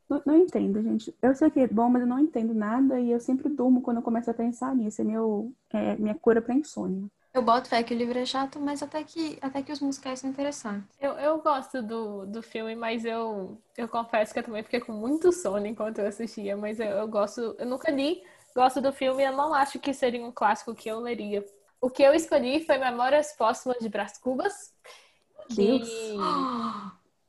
Não, 0.08 0.22
não, 0.24 0.36
entendo, 0.36 0.82
gente. 0.82 1.14
Eu 1.20 1.34
sei 1.34 1.50
que 1.50 1.60
é 1.60 1.68
bom, 1.68 1.88
mas 1.90 2.02
eu 2.02 2.08
não 2.08 2.18
entendo 2.18 2.54
nada 2.54 2.98
e 3.00 3.10
eu 3.10 3.20
sempre 3.20 3.48
durmo 3.48 3.82
quando 3.82 3.98
eu 3.98 4.02
começo 4.02 4.30
a 4.30 4.34
pensar 4.34 4.74
nisso. 4.74 5.02
É, 5.02 5.04
meu, 5.04 5.52
é 5.70 5.96
minha 5.96 6.14
cura 6.14 6.40
pra 6.40 6.54
insônia. 6.54 7.10
Eu 7.38 7.42
boto 7.42 7.68
fé 7.68 7.84
que 7.84 7.94
o 7.94 7.96
livro 7.96 8.18
é 8.18 8.26
chato, 8.26 8.58
mas 8.58 8.82
até 8.82 9.04
que, 9.04 9.38
até 9.40 9.62
que 9.62 9.70
os 9.70 9.78
musicais 9.78 10.18
são 10.18 10.28
interessantes. 10.28 10.88
Eu, 11.00 11.12
eu 11.12 11.40
gosto 11.40 11.80
do, 11.80 12.26
do 12.26 12.42
filme, 12.42 12.74
mas 12.74 13.04
eu, 13.04 13.56
eu 13.76 13.86
confesso 13.86 14.32
que 14.32 14.40
eu 14.40 14.42
também 14.42 14.64
fiquei 14.64 14.80
com 14.80 14.92
muito 14.92 15.30
sono 15.30 15.64
enquanto 15.64 16.00
eu 16.00 16.08
assistia. 16.08 16.56
Mas 16.56 16.80
eu, 16.80 16.88
eu 16.88 17.06
gosto, 17.06 17.54
eu 17.56 17.64
nunca 17.64 17.92
li, 17.92 18.24
gosto 18.56 18.80
do 18.80 18.92
filme 18.92 19.22
eu 19.22 19.30
não 19.36 19.54
acho 19.54 19.78
que 19.78 19.94
seria 19.94 20.20
um 20.20 20.32
clássico 20.32 20.74
que 20.74 20.88
eu 20.88 20.98
leria. 20.98 21.46
O 21.80 21.88
que 21.88 22.02
eu 22.02 22.12
escolhi 22.12 22.66
foi 22.66 22.76
Memórias 22.76 23.32
Póstumas 23.34 23.78
de 23.78 23.88
Brás 23.88 24.18
Cubas. 24.18 24.74
Que 25.54 25.80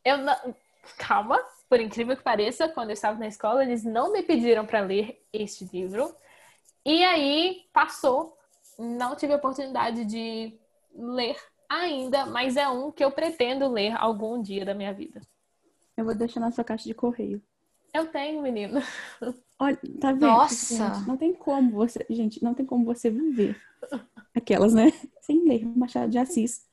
eu 0.04 0.18
não... 0.18 0.56
Calma, 0.98 1.40
por 1.70 1.80
incrível 1.80 2.18
que 2.18 2.24
pareça, 2.24 2.68
quando 2.68 2.90
eu 2.90 2.94
estava 2.94 3.20
na 3.20 3.28
escola, 3.28 3.64
eles 3.64 3.84
não 3.84 4.12
me 4.12 4.24
pediram 4.24 4.66
para 4.66 4.80
ler 4.80 5.24
este 5.32 5.70
livro. 5.72 6.12
E 6.84 7.04
aí 7.04 7.68
passou, 7.72 8.39
não 8.80 9.16
tive 9.16 9.34
a 9.34 9.36
oportunidade 9.36 10.06
de 10.06 10.58
ler 10.96 11.36
ainda, 11.70 12.26
mas 12.26 12.56
é 12.56 12.68
um 12.68 12.92
que 12.92 13.04
eu 13.04 13.12
pretendo 13.12 13.68
ler 13.68 13.94
algum 13.98 14.42
dia 14.42 14.66
da 14.66 14.74
minha 14.74 14.94
vida. 14.94 15.22
Eu 15.96 16.06
vou 16.06 16.16
deixar 16.16 16.40
na 16.40 16.52
sua 16.52 16.64
caixa 16.64 16.86
de 16.86 16.94
correio. 16.94 17.42
Eu 17.94 18.08
tenho, 18.08 18.42
menino. 18.42 18.82
Olha, 19.60 19.78
tá 20.00 20.12
vendo? 20.12 20.28
Nossa! 20.28 20.96
Gente, 20.96 21.08
não 21.08 21.18
tem 21.18 21.34
como 21.34 21.72
você, 21.72 22.06
gente, 22.10 22.42
não 22.44 22.54
tem 22.54 22.66
como 22.66 22.86
você 22.86 23.10
viver. 23.10 23.62
Aquelas, 24.34 24.74
né? 24.74 24.92
Sem 25.22 25.48
ler 25.48 25.66
Machado 25.66 26.10
de 26.10 26.18
Assis. 26.18 26.66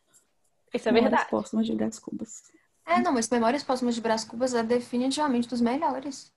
Isso 0.73 0.89
é 0.89 0.93
Memórias 0.93 1.11
verdade. 1.11 1.31
Póstumas 1.31 1.67
de 1.67 1.75
Brás 1.75 1.99
Cubas. 1.99 2.43
É, 2.87 3.01
não, 3.01 3.13
mas 3.13 3.29
Memórias 3.29 3.65
Póstumas 3.65 3.95
de 3.95 4.01
Brás 4.01 4.25
Cubas 4.25 4.55
é 4.55 4.63
definitivamente 4.63 5.49
dos 5.49 5.61
melhores. 5.61 6.33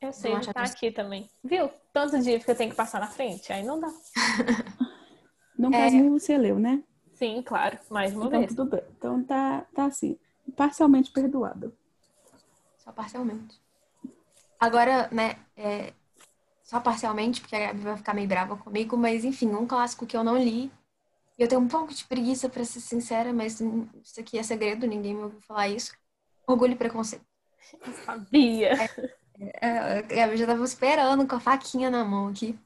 Eu 0.00 0.12
sei, 0.12 0.32
tá 0.52 0.62
aqui 0.62 0.90
também. 0.90 1.30
Viu? 1.44 1.70
Tanto 1.92 2.18
dia 2.18 2.40
que 2.40 2.50
eu 2.50 2.56
tenho 2.56 2.70
que 2.70 2.76
passar 2.76 2.98
na 2.98 3.06
frente, 3.06 3.52
aí 3.52 3.62
não 3.62 3.78
dá. 3.78 3.88
No 5.62 5.70
É. 5.72 5.78
caso, 5.78 6.10
você 6.10 6.36
leu, 6.36 6.58
né? 6.58 6.82
Sim, 7.14 7.42
claro, 7.42 7.78
mais 7.90 8.12
uma 8.14 8.26
Então 8.26 8.40
vez. 8.40 8.54
tudo 8.54 8.64
bem. 8.66 8.82
Então 8.98 9.22
tá, 9.22 9.64
tá 9.74 9.84
assim, 9.86 10.18
parcialmente 10.56 11.10
perdoado. 11.12 11.72
Só 12.78 12.92
parcialmente. 12.92 13.60
Agora, 14.58 15.08
né, 15.12 15.36
é, 15.56 15.92
só 16.62 16.80
parcialmente, 16.80 17.40
porque 17.40 17.56
a 17.56 17.68
Gabi 17.68 17.80
vai 17.80 17.96
ficar 17.96 18.14
meio 18.14 18.28
brava 18.28 18.56
comigo, 18.56 18.96
mas 18.96 19.24
enfim, 19.24 19.48
um 19.54 19.66
clássico 19.66 20.06
que 20.06 20.16
eu 20.16 20.24
não 20.24 20.36
li. 20.38 20.70
E 21.38 21.42
eu 21.42 21.48
tenho 21.48 21.60
um 21.60 21.68
pouco 21.68 21.94
de 21.94 22.04
preguiça, 22.04 22.48
pra 22.48 22.64
ser 22.64 22.80
sincera, 22.80 23.32
mas 23.32 23.60
isso 23.60 24.20
aqui 24.20 24.38
é 24.38 24.42
segredo, 24.42 24.86
ninguém 24.86 25.14
me 25.14 25.24
ouviu 25.24 25.40
falar 25.42 25.68
isso. 25.68 25.92
Orgulho 26.46 26.74
e 26.74 26.76
Preconceito. 26.76 27.24
Eu 27.86 27.92
sabia. 27.94 28.72
É, 29.60 29.68
a 29.98 30.02
Gabi 30.02 30.36
já 30.36 30.46
tava 30.46 30.64
esperando 30.64 31.26
com 31.26 31.36
a 31.36 31.40
faquinha 31.40 31.90
na 31.90 32.04
mão 32.04 32.28
aqui. 32.28 32.58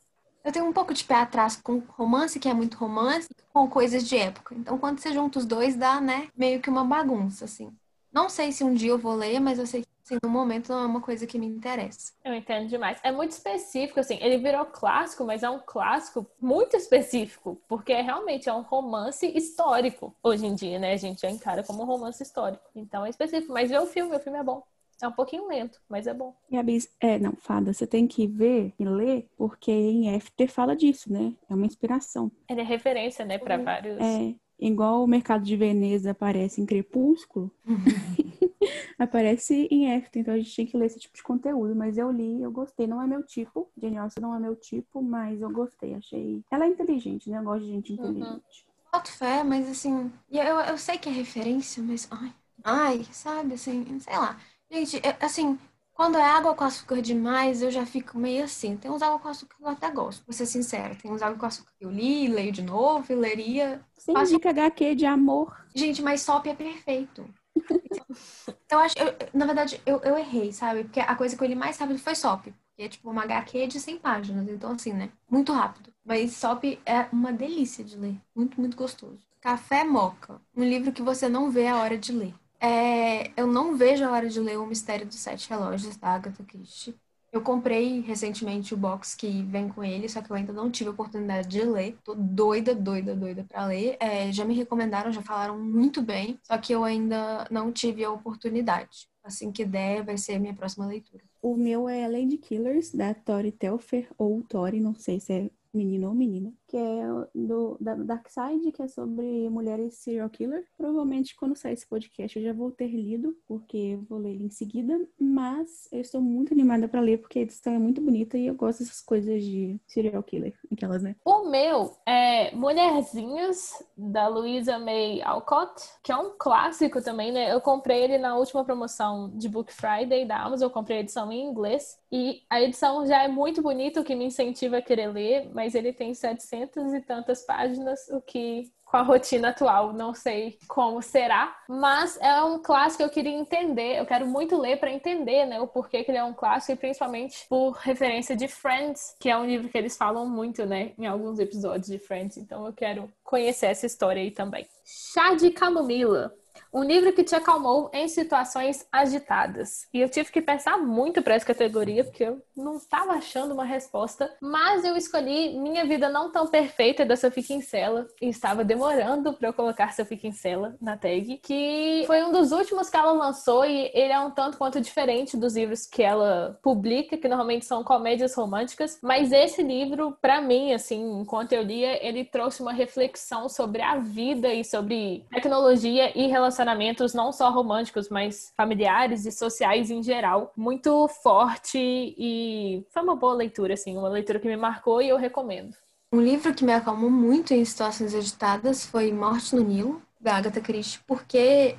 Eu 0.46 0.52
tenho 0.52 0.64
um 0.64 0.72
pouco 0.72 0.94
de 0.94 1.02
pé 1.02 1.16
atrás 1.16 1.56
com 1.56 1.82
romance, 1.88 2.38
que 2.38 2.48
é 2.48 2.54
muito 2.54 2.76
romance, 2.76 3.28
com 3.52 3.68
coisas 3.68 4.08
de 4.08 4.16
época. 4.16 4.54
Então, 4.54 4.78
quando 4.78 5.00
você 5.00 5.12
junta 5.12 5.40
os 5.40 5.44
dois, 5.44 5.74
dá, 5.74 6.00
né, 6.00 6.28
meio 6.36 6.60
que 6.60 6.70
uma 6.70 6.84
bagunça, 6.84 7.46
assim. 7.46 7.76
Não 8.12 8.28
sei 8.28 8.52
se 8.52 8.62
um 8.62 8.72
dia 8.72 8.90
eu 8.90 8.98
vou 8.98 9.16
ler, 9.16 9.40
mas 9.40 9.58
eu 9.58 9.66
sei 9.66 9.82
que, 9.82 9.88
assim, 10.04 10.18
no 10.22 10.30
momento 10.30 10.68
não 10.68 10.84
é 10.84 10.86
uma 10.86 11.00
coisa 11.00 11.26
que 11.26 11.36
me 11.36 11.46
interessa. 11.46 12.12
Eu 12.24 12.32
entendo 12.32 12.68
demais. 12.68 12.96
É 13.02 13.10
muito 13.10 13.32
específico, 13.32 13.98
assim. 13.98 14.18
Ele 14.22 14.38
virou 14.38 14.64
clássico, 14.66 15.24
mas 15.24 15.42
é 15.42 15.50
um 15.50 15.58
clássico 15.58 16.24
muito 16.40 16.76
específico, 16.76 17.60
porque 17.66 17.92
é 17.92 18.00
realmente 18.00 18.48
é 18.48 18.54
um 18.54 18.62
romance 18.62 19.26
histórico. 19.36 20.14
Hoje 20.22 20.46
em 20.46 20.54
dia, 20.54 20.78
né? 20.78 20.92
A 20.92 20.96
gente 20.96 21.22
já 21.22 21.28
encara 21.28 21.64
como 21.64 21.82
um 21.82 21.86
romance 21.86 22.22
histórico. 22.22 22.70
Então 22.72 23.04
é 23.04 23.10
específico. 23.10 23.52
Mas 23.52 23.68
vê 23.68 23.78
o 23.78 23.86
filme, 23.86 24.14
o 24.14 24.20
filme 24.20 24.38
é 24.38 24.44
bom. 24.44 24.62
É 25.02 25.08
um 25.08 25.12
pouquinho 25.12 25.46
lento, 25.46 25.80
mas 25.88 26.06
é 26.06 26.14
bom. 26.14 26.34
Gabi, 26.50 26.78
é, 27.00 27.18
não, 27.18 27.34
Fada, 27.36 27.72
você 27.72 27.86
tem 27.86 28.06
que 28.06 28.26
ver 28.26 28.72
e 28.78 28.84
ler, 28.84 29.28
porque 29.36 29.70
em 29.70 30.18
FT 30.18 30.48
fala 30.48 30.74
disso, 30.74 31.12
né? 31.12 31.34
É 31.48 31.54
uma 31.54 31.66
inspiração. 31.66 32.32
Ele 32.48 32.62
é 32.62 32.64
referência, 32.64 33.24
né, 33.24 33.38
para 33.38 33.58
vários. 33.58 33.98
É, 34.00 34.34
igual 34.58 35.04
o 35.04 35.06
mercado 35.06 35.44
de 35.44 35.54
Veneza 35.56 36.12
aparece 36.12 36.60
em 36.60 36.66
Crepúsculo, 36.66 37.50
aparece 38.98 39.68
em 39.70 40.00
FT, 40.00 40.20
então 40.20 40.34
a 40.34 40.38
gente 40.38 40.56
tem 40.56 40.66
que 40.66 40.76
ler 40.76 40.86
esse 40.86 40.98
tipo 40.98 41.14
de 41.14 41.22
conteúdo. 41.22 41.76
Mas 41.76 41.98
eu 41.98 42.10
li, 42.10 42.40
eu 42.40 42.50
gostei. 42.50 42.86
Não 42.86 43.02
é 43.02 43.06
meu 43.06 43.22
tipo, 43.22 43.70
Jane 43.76 43.98
Austen 43.98 44.22
não 44.22 44.34
é 44.34 44.38
meu 44.38 44.56
tipo, 44.56 45.02
mas 45.02 45.40
eu 45.42 45.50
gostei, 45.50 45.94
achei. 45.94 46.42
Ela 46.50 46.64
é 46.64 46.68
inteligente, 46.68 47.28
né? 47.28 47.38
Eu 47.38 47.44
gosto 47.44 47.64
de 47.64 47.72
gente 47.72 47.92
inteligente. 47.92 48.66
Boto 48.90 49.12
fé, 49.12 49.42
mas 49.44 49.68
assim, 49.68 50.10
e 50.30 50.38
eu, 50.38 50.58
eu 50.60 50.78
sei 50.78 50.96
que 50.96 51.08
é 51.08 51.12
referência, 51.12 51.82
mas 51.82 52.08
ai, 52.10 52.32
ai, 52.64 53.04
sabe, 53.12 53.54
assim, 53.54 53.98
sei 54.00 54.16
lá. 54.16 54.38
Gente, 54.70 54.96
eu- 54.96 55.16
assim, 55.20 55.58
quando 55.92 56.16
é 56.18 56.23
água 56.23 56.54
com 56.54 56.64
açúcar 56.64 57.00
demais, 57.02 57.62
eu 57.62 57.70
já 57.70 57.85
fico 57.87 58.18
meio 58.18 58.44
assim. 58.44 58.76
Tem 58.76 58.90
uns 58.90 59.02
água 59.02 59.18
com 59.18 59.28
açúcar 59.28 59.56
que 59.56 59.62
eu 59.64 59.68
até 59.68 59.90
gosto, 59.90 60.25
vou 60.25 60.32
ser 60.32 60.46
sincera. 60.46 60.94
Tem 60.94 61.11
uns 61.11 61.23
água 61.23 61.38
com 61.38 61.46
açúcar 61.46 61.73
que 61.78 61.85
eu 61.85 61.90
li, 61.90 62.28
leio 62.28 62.52
de 62.52 62.62
novo, 62.62 63.14
leria. 63.14 63.85
Você 63.96 64.12
Fácil. 64.12 64.38
indica 64.38 64.50
HQ 64.50 64.94
de 64.94 65.04
amor. 65.06 65.54
Gente, 65.76 66.02
mas 66.02 66.23
Sop 66.23 66.44
é 66.49 66.54
perfeito. 66.56 67.32
Eu 68.70 68.78
acho, 68.78 68.94
eu- 68.99 69.14
na 69.35 69.46
verdade, 69.46 69.80
eu, 69.87 70.00
eu 70.02 70.16
errei, 70.18 70.52
sabe? 70.52 70.85
Porque 70.85 71.00
a 71.00 71.14
coisa 71.16 71.37
que 71.37 71.42
eu 71.42 71.49
li 71.49 71.54
mais 71.54 71.78
rápido 71.78 71.99
foi 71.99 72.14
Sop. 72.14 72.46
Que 72.76 72.82
é 72.82 72.88
tipo 72.88 73.11
uma 73.11 73.23
HQ 73.23 73.66
de 73.66 73.80
100 73.80 73.99
páginas. 73.99 74.49
Então, 74.49 74.73
assim, 74.73 74.92
né? 74.92 75.11
Muito 75.30 75.52
rápido. 75.52 75.92
Mas 76.04 76.32
Sop 76.37 76.64
é 76.85 77.08
uma 77.12 77.32
delícia 77.32 77.85
de 77.85 77.96
ler. 77.96 78.16
Muito, 78.35 78.61
muito 78.61 78.76
gostoso. 78.76 79.18
Café 79.40 79.85
Moca. 79.85 80.40
Um 80.54 80.64
livro 80.64 80.92
que 80.92 81.02
você 81.02 81.28
não 81.28 81.50
vê 81.50 81.66
a 81.68 81.76
hora 81.76 81.96
de 81.96 82.12
ler. 82.12 82.35
É, 82.66 83.30
eu 83.37 83.46
não 83.46 83.76
vejo 83.76 84.04
a 84.04 84.11
hora 84.11 84.28
de 84.28 84.40
ler 84.40 84.58
O 84.58 84.66
Mistério 84.66 85.06
dos 85.06 85.14
Sete 85.14 85.49
Relógios, 85.49 85.96
da 85.96 86.08
Agatha 86.08 86.42
Christie. 86.42 86.96
Eu 87.32 87.40
comprei 87.40 88.00
recentemente 88.00 88.75
o 88.75 88.76
box 88.76 89.14
que 89.14 89.42
vem 89.44 89.68
com 89.68 89.85
ele, 89.85 90.08
só 90.08 90.20
que 90.20 90.32
eu 90.32 90.35
ainda 90.35 90.52
não 90.52 90.68
tive 90.68 90.88
a 90.88 90.92
oportunidade 90.92 91.46
de 91.46 91.62
ler. 91.62 91.96
Tô 92.02 92.14
doida, 92.16 92.75
doida, 92.75 93.14
doida 93.14 93.44
pra 93.49 93.66
ler. 93.66 93.96
É, 94.00 94.32
já 94.32 94.44
me 94.44 94.52
recomendaram, 94.52 95.12
já 95.12 95.23
falaram 95.23 95.56
muito 95.56 96.02
bem, 96.02 96.40
só 96.42 96.58
que 96.58 96.73
eu 96.73 96.82
ainda 96.82 97.46
não 97.52 97.70
tive 97.70 98.04
a 98.04 98.11
oportunidade. 98.11 99.08
Assim 99.23 99.52
que 99.52 99.64
der, 99.64 100.02
vai 100.02 100.18
ser 100.18 100.35
a 100.35 100.38
minha 100.40 100.54
próxima 100.54 100.87
leitura. 100.87 101.23
O 101.40 101.56
meu 101.56 101.88
é 101.88 102.08
Lady 102.08 102.37
Killers, 102.37 102.90
da 102.90 103.14
Tori 103.14 103.52
Telfer, 103.52 104.08
ou 104.18 104.42
Tori, 104.42 104.80
não 104.80 104.94
sei 104.94 105.20
se 105.20 105.32
é 105.32 105.50
menino 105.73 106.08
ou 106.08 106.14
menina, 106.14 106.52
que 106.66 106.76
é 106.76 107.02
do, 107.35 107.76
da 107.80 107.94
Dark 107.94 108.28
Side, 108.28 108.73
que 108.73 108.82
é 108.82 108.88
sobre 108.88 109.49
mulheres 109.49 109.94
serial 109.99 110.28
killer. 110.28 110.64
Provavelmente 110.76 111.37
quando 111.37 111.56
sair 111.56 111.75
esse 111.75 111.87
podcast 111.87 112.38
eu 112.38 112.44
já 112.44 112.52
vou 112.52 112.70
ter 112.70 112.88
lido, 112.88 113.37
porque 113.46 113.99
vou 114.08 114.18
ler 114.18 114.30
ele 114.30 114.44
em 114.44 114.50
seguida, 114.50 114.99
mas 115.18 115.88
eu 115.92 116.00
estou 116.00 116.20
muito 116.20 116.52
animada 116.52 116.88
para 116.88 117.00
ler, 117.00 117.18
porque 117.18 117.38
a 117.38 117.42
edição 117.42 117.73
é 117.73 117.78
muito 117.78 118.00
bonita 118.00 118.37
e 118.37 118.46
eu 118.46 118.54
gosto 118.54 118.80
dessas 118.80 119.00
coisas 119.00 119.42
de 119.42 119.78
serial 119.87 120.23
killer, 120.23 120.54
aquelas, 120.73 121.02
né? 121.02 121.16
O 121.25 121.49
meu 121.49 121.96
é 122.06 122.54
Mulherzinhas, 122.54 123.73
da 123.96 124.28
Louisa 124.28 124.78
May 124.78 125.23
Alcott, 125.23 125.82
que 126.02 126.12
é 126.12 126.16
um 126.16 126.32
clássico 126.38 127.02
também, 127.02 127.32
né? 127.32 127.52
Eu 127.52 127.61
comprei 127.61 128.04
ele 128.04 128.18
na 128.18 128.37
última 128.37 128.64
promoção 128.64 129.30
de 129.35 129.49
Book 129.49 129.73
Friday 129.73 130.26
da 130.26 130.38
Amazon, 130.38 130.66
eu 130.66 130.70
comprei 130.70 130.99
a 130.99 131.00
edição 131.00 131.32
em 131.32 131.46
inglês. 131.46 131.99
E 132.11 132.42
a 132.49 132.61
edição 132.61 133.06
já 133.06 133.23
é 133.23 133.28
muito 133.28 133.62
bonita, 133.62 134.00
o 134.00 134.04
que 134.04 134.14
me 134.14 134.25
incentiva 134.25 134.78
a 134.78 134.82
querer 134.82 135.08
ler, 135.08 135.50
mas 135.52 135.75
ele 135.75 135.92
tem 135.92 136.14
700 136.14 136.65
e 136.94 137.00
tantas 137.00 137.44
páginas, 137.44 138.08
o 138.11 138.20
que 138.20 138.70
com 138.87 138.96
a 138.96 139.02
rotina 139.02 139.49
atual, 139.49 139.92
não 139.92 140.14
sei 140.14 140.58
como 140.68 141.02
será, 141.02 141.54
mas 141.68 142.16
é 142.20 142.40
um 142.44 142.62
clássico 142.62 142.99
que 142.99 143.04
eu 143.04 143.11
queria 143.11 143.37
entender, 143.37 143.99
eu 143.99 144.06
quero 144.06 144.26
muito 144.26 144.56
ler 144.56 144.78
para 144.78 144.92
entender, 144.92 145.44
né, 145.44 145.61
o 145.61 145.66
porquê 145.66 146.04
que 146.04 146.11
ele 146.12 146.18
é 146.18 146.25
um 146.25 146.32
clássico 146.32 146.73
e 146.73 146.76
principalmente 146.76 147.46
por 147.49 147.73
referência 147.73 148.37
de 148.37 148.46
Friends, 148.46 149.16
que 149.18 149.28
é 149.28 149.37
um 149.37 149.44
livro 149.44 149.68
que 149.68 149.76
eles 149.76 149.96
falam 149.96 150.28
muito, 150.28 150.64
né, 150.64 150.92
em 150.96 151.04
alguns 151.04 151.40
episódios 151.40 151.88
de 151.88 151.99
Friends, 151.99 152.37
então 152.37 152.64
eu 152.64 152.73
quero 152.73 153.12
conhecer 153.25 153.66
essa 153.66 153.87
história 153.87 154.23
aí 154.23 154.30
também. 154.30 154.64
Chá 154.85 155.35
de 155.35 155.50
camomila. 155.50 156.32
Um 156.76 156.85
livro 156.85 157.11
que 157.14 157.25
te 157.25 157.35
acalmou 157.35 157.90
em 157.90 158.06
situações 158.06 158.87
agitadas. 158.92 159.87
E 159.95 160.00
eu 160.02 160.11
tive 160.11 160.30
que 160.30 160.42
pensar 160.42 160.76
muito 160.76 161.23
para 161.23 161.35
essa 161.35 161.47
categoria, 161.47 162.04
porque 162.04 162.25
eu 162.25 162.42
não 162.54 162.76
estava 162.76 163.12
achando 163.12 163.54
uma 163.54 163.64
resposta. 163.64 164.30
Mas 164.42 164.85
eu 164.85 164.95
escolhi 164.95 165.59
Minha 165.59 165.87
Vida 165.87 166.11
Não 166.11 166.30
Tão 166.30 166.47
Perfeita, 166.47 167.06
da 167.06 167.16
Sophie 167.16 167.42
Kinsella. 167.42 168.06
E 168.21 168.28
estava 168.28 168.62
demorando 168.62 169.33
para 169.33 169.49
eu 169.49 169.54
colocar 169.54 169.95
Sophie 169.95 170.18
Kinsella 170.18 170.76
na 170.78 170.99
tag. 170.99 171.38
Que 171.42 172.04
foi 172.06 172.23
um 172.23 172.30
dos 172.30 172.52
últimos 172.52 172.90
que 172.90 172.97
ela 172.99 173.12
lançou. 173.12 173.64
E 173.64 173.90
ele 173.95 174.12
é 174.12 174.21
um 174.21 174.30
tanto 174.30 174.59
quanto 174.59 174.78
diferente 174.78 175.35
dos 175.35 175.56
livros 175.56 175.87
que 175.87 176.02
ela 176.02 176.59
publica, 176.62 177.16
que 177.16 177.26
normalmente 177.26 177.64
são 177.64 177.83
comédias 177.83 178.35
românticas. 178.35 178.99
Mas 179.02 179.33
esse 179.33 179.62
livro, 179.62 180.14
para 180.21 180.42
mim, 180.42 180.75
assim, 180.75 181.21
enquanto 181.23 181.54
eu 181.54 181.62
lia, 181.62 182.06
ele 182.06 182.23
trouxe 182.23 182.61
uma 182.61 182.75
reflexão 182.75 183.49
sobre 183.49 183.80
a 183.80 183.97
vida 183.97 184.52
e 184.52 184.62
sobre 184.62 185.25
tecnologia 185.30 186.12
e 186.14 186.26
relacionamentos 186.66 187.14
não 187.14 187.32
só 187.32 187.50
românticos, 187.50 188.08
mas 188.08 188.52
familiares 188.56 189.25
e 189.25 189.30
sociais 189.30 189.90
em 189.90 190.02
geral, 190.02 190.52
muito 190.56 191.06
forte 191.23 191.78
e 191.78 192.85
foi 192.90 193.02
uma 193.02 193.14
boa 193.14 193.35
leitura, 193.35 193.75
assim, 193.75 193.96
uma 193.96 194.08
leitura 194.08 194.40
que 194.40 194.49
me 194.49 194.56
marcou 194.56 195.00
e 195.00 195.08
eu 195.08 195.16
recomendo. 195.16 195.76
Um 196.12 196.20
livro 196.20 196.52
que 196.52 196.64
me 196.64 196.73
acalmou 196.73 197.11
muito 197.11 197.54
em 197.54 197.64
situações 197.64 198.14
agitadas 198.14 198.85
foi 198.85 199.12
Morte 199.12 199.54
no 199.54 199.62
Nilo, 199.62 200.02
da 200.20 200.37
Agatha 200.37 200.61
Christie, 200.61 201.00
porque 201.06 201.76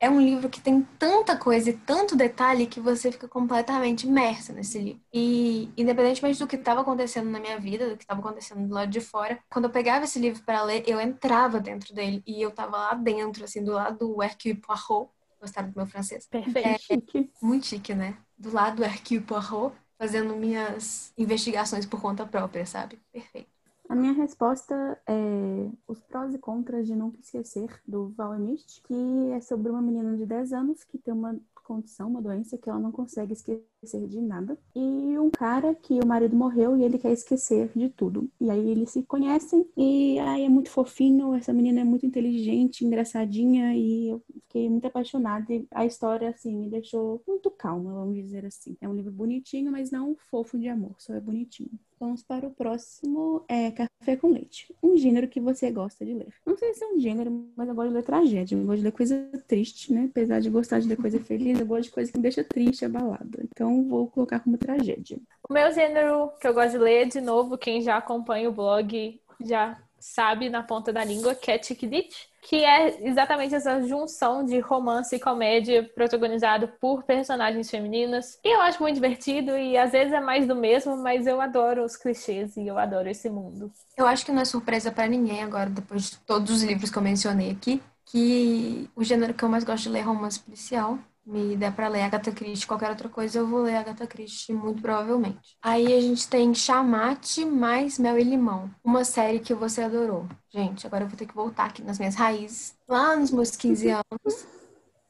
é 0.00 0.08
um 0.08 0.18
livro 0.20 0.48
que 0.48 0.60
tem 0.62 0.82
tanta 0.98 1.36
coisa 1.36 1.68
e 1.68 1.76
tanto 1.76 2.16
detalhe 2.16 2.66
que 2.66 2.80
você 2.80 3.12
fica 3.12 3.28
completamente 3.28 4.06
imersa 4.06 4.50
nesse 4.50 4.78
livro. 4.78 5.02
E, 5.12 5.70
independentemente 5.76 6.38
do 6.38 6.46
que 6.46 6.56
estava 6.56 6.80
acontecendo 6.80 7.28
na 7.28 7.38
minha 7.38 7.60
vida, 7.60 7.90
do 7.90 7.96
que 7.98 8.04
estava 8.04 8.20
acontecendo 8.20 8.66
do 8.66 8.74
lado 8.74 8.90
de 8.90 9.00
fora, 9.00 9.38
quando 9.50 9.66
eu 9.66 9.70
pegava 9.70 10.04
esse 10.04 10.18
livro 10.18 10.42
para 10.42 10.62
ler, 10.62 10.82
eu 10.86 10.98
entrava 10.98 11.60
dentro 11.60 11.94
dele 11.94 12.22
e 12.26 12.40
eu 12.40 12.48
estava 12.48 12.76
lá 12.78 12.94
dentro, 12.94 13.44
assim, 13.44 13.62
do 13.62 13.72
lado 13.72 13.98
do 13.98 14.22
Hercule 14.22 14.54
Poirot. 14.54 15.10
Gostaram 15.38 15.70
do 15.70 15.76
meu 15.76 15.86
francês? 15.86 16.26
Perfeito. 16.26 16.66
É, 16.66 16.78
Chique. 16.78 17.30
muito 17.42 17.66
chique, 17.66 17.94
né? 17.94 18.16
Do 18.38 18.50
lado 18.52 18.76
do 18.76 18.84
Hercule 18.84 19.20
Poirot, 19.20 19.74
fazendo 19.98 20.34
minhas 20.34 21.12
investigações 21.16 21.84
por 21.84 22.00
conta 22.00 22.24
própria, 22.26 22.64
sabe? 22.64 22.98
Perfeito. 23.12 23.59
A 23.90 23.94
minha 23.96 24.12
resposta 24.12 25.02
é 25.04 25.68
Os 25.88 25.98
Prós 25.98 26.32
e 26.32 26.38
Contras 26.38 26.86
de 26.86 26.94
Nunca 26.94 27.18
Esquecer, 27.18 27.68
do 27.84 28.10
Val 28.10 28.36
Emist, 28.36 28.80
que 28.84 28.94
é 29.32 29.40
sobre 29.40 29.68
uma 29.68 29.82
menina 29.82 30.16
de 30.16 30.24
10 30.24 30.52
anos 30.52 30.84
que 30.84 30.96
tem 30.96 31.12
uma 31.12 31.36
condição, 31.64 32.06
uma 32.06 32.22
doença 32.22 32.56
que 32.56 32.70
ela 32.70 32.78
não 32.78 32.92
consegue 32.92 33.32
esquecer 33.32 34.06
de 34.06 34.20
nada. 34.20 34.56
E 34.76 35.18
um 35.18 35.28
cara 35.28 35.74
que 35.74 35.98
o 35.98 36.06
marido 36.06 36.36
morreu 36.36 36.76
e 36.76 36.84
ele 36.84 36.98
quer 36.98 37.10
esquecer 37.10 37.72
de 37.74 37.88
tudo. 37.88 38.30
E 38.40 38.48
aí 38.48 38.70
eles 38.70 38.90
se 38.90 39.02
conhecem 39.02 39.68
e 39.76 40.20
aí 40.20 40.44
é 40.44 40.48
muito 40.48 40.70
fofinho, 40.70 41.34
essa 41.34 41.52
menina 41.52 41.80
é 41.80 41.84
muito 41.84 42.06
inteligente, 42.06 42.84
engraçadinha 42.84 43.74
e 43.74 44.10
eu 44.10 44.22
fiquei 44.32 44.70
muito 44.70 44.86
apaixonada. 44.86 45.52
E 45.52 45.66
a 45.72 45.84
história, 45.84 46.28
assim, 46.30 46.54
me 46.54 46.70
deixou 46.70 47.20
muito 47.26 47.50
calma, 47.50 47.92
vamos 47.92 48.14
dizer 48.14 48.46
assim. 48.46 48.76
É 48.80 48.88
um 48.88 48.94
livro 48.94 49.10
bonitinho, 49.10 49.72
mas 49.72 49.90
não 49.90 50.14
fofo 50.30 50.56
de 50.56 50.68
amor, 50.68 50.94
só 50.98 51.12
é 51.12 51.20
bonitinho. 51.20 51.76
Vamos 52.00 52.22
para 52.22 52.46
o 52.46 52.50
próximo, 52.50 53.44
é 53.46 53.70
Café 53.70 54.16
com 54.16 54.32
Leite. 54.32 54.74
Um 54.82 54.96
gênero 54.96 55.28
que 55.28 55.38
você 55.38 55.70
gosta 55.70 56.02
de 56.02 56.14
ler. 56.14 56.32
Não 56.46 56.56
sei 56.56 56.72
se 56.72 56.82
é 56.82 56.86
um 56.86 56.98
gênero, 56.98 57.30
mas 57.54 57.68
eu 57.68 57.74
gosto 57.74 57.88
de 57.88 57.94
ler 57.94 58.02
tragédia. 58.02 58.56
Eu 58.56 58.64
gosto 58.64 58.78
de 58.78 58.84
ler 58.84 58.92
coisa 58.92 59.30
triste, 59.46 59.92
né? 59.92 60.06
Apesar 60.10 60.40
de 60.40 60.48
gostar 60.48 60.80
de 60.80 60.88
ler 60.88 60.96
coisa 60.96 61.20
feliz, 61.22 61.60
eu 61.60 61.66
gosto 61.66 61.84
de 61.84 61.90
coisa 61.90 62.10
que 62.10 62.16
me 62.16 62.22
deixa 62.22 62.42
triste, 62.42 62.86
abalada. 62.86 63.44
Então 63.44 63.86
vou 63.86 64.08
colocar 64.08 64.40
como 64.40 64.56
tragédia. 64.56 65.18
O 65.46 65.52
meu 65.52 65.70
gênero 65.72 66.32
que 66.40 66.48
eu 66.48 66.54
gosto 66.54 66.70
de 66.70 66.78
ler, 66.78 67.06
de 67.06 67.20
novo, 67.20 67.58
quem 67.58 67.82
já 67.82 67.98
acompanha 67.98 68.48
o 68.48 68.52
blog 68.52 69.20
já 69.38 69.78
sabe 70.00 70.48
na 70.48 70.62
ponta 70.62 70.92
da 70.92 71.04
língua, 71.04 71.34
que 71.34 71.50
é 71.50 71.62
Chick 71.62 71.86
Lit, 71.86 72.28
que 72.42 72.64
é 72.64 73.06
exatamente 73.06 73.54
essa 73.54 73.86
junção 73.86 74.44
de 74.44 74.58
romance 74.58 75.14
e 75.14 75.20
comédia 75.20 75.88
protagonizado 75.94 76.68
por 76.80 77.04
personagens 77.04 77.70
femininas. 77.70 78.38
E 78.42 78.54
eu 78.54 78.60
acho 78.62 78.82
muito 78.82 78.94
divertido 78.94 79.56
e 79.56 79.76
às 79.76 79.92
vezes 79.92 80.12
é 80.12 80.20
mais 80.20 80.46
do 80.46 80.56
mesmo, 80.56 80.96
mas 80.96 81.26
eu 81.26 81.40
adoro 81.40 81.84
os 81.84 81.96
clichês 81.96 82.56
e 82.56 82.66
eu 82.66 82.78
adoro 82.78 83.08
esse 83.08 83.28
mundo. 83.28 83.70
Eu 83.96 84.06
acho 84.06 84.24
que 84.24 84.32
não 84.32 84.40
é 84.40 84.44
surpresa 84.46 84.90
para 84.90 85.06
ninguém 85.06 85.42
agora, 85.42 85.68
depois 85.68 86.10
de 86.10 86.18
todos 86.18 86.50
os 86.50 86.62
livros 86.62 86.90
que 86.90 86.96
eu 86.96 87.02
mencionei 87.02 87.50
aqui, 87.50 87.82
que 88.06 88.88
o 88.96 89.04
gênero 89.04 89.34
que 89.34 89.44
eu 89.44 89.48
mais 89.48 89.62
gosto 89.62 89.84
de 89.84 89.90
ler 89.90 90.00
é 90.00 90.02
romance 90.02 90.40
policial. 90.40 90.98
Me 91.30 91.56
der 91.56 91.72
para 91.72 91.86
ler 91.86 92.02
Agatha 92.02 92.32
Christie, 92.32 92.66
qualquer 92.66 92.90
outra 92.90 93.08
coisa, 93.08 93.38
eu 93.38 93.46
vou 93.46 93.62
ler 93.62 93.76
Agatha 93.76 94.04
Christie, 94.04 94.52
muito 94.52 94.82
provavelmente. 94.82 95.56
Aí 95.62 95.86
a 95.96 96.00
gente 96.00 96.28
tem 96.28 96.52
Chamate 96.52 97.44
mais 97.44 98.00
Mel 98.00 98.18
e 98.18 98.24
Limão, 98.24 98.68
uma 98.82 99.04
série 99.04 99.38
que 99.38 99.54
você 99.54 99.82
adorou. 99.82 100.26
Gente, 100.52 100.84
agora 100.88 101.04
eu 101.04 101.08
vou 101.08 101.16
ter 101.16 101.26
que 101.26 101.34
voltar 101.34 101.66
aqui 101.66 101.82
nas 101.82 102.00
minhas 102.00 102.16
raízes. 102.16 102.74
Lá 102.88 103.14
nos 103.14 103.30
meus 103.30 103.54
15 103.54 103.90
anos, 103.94 104.46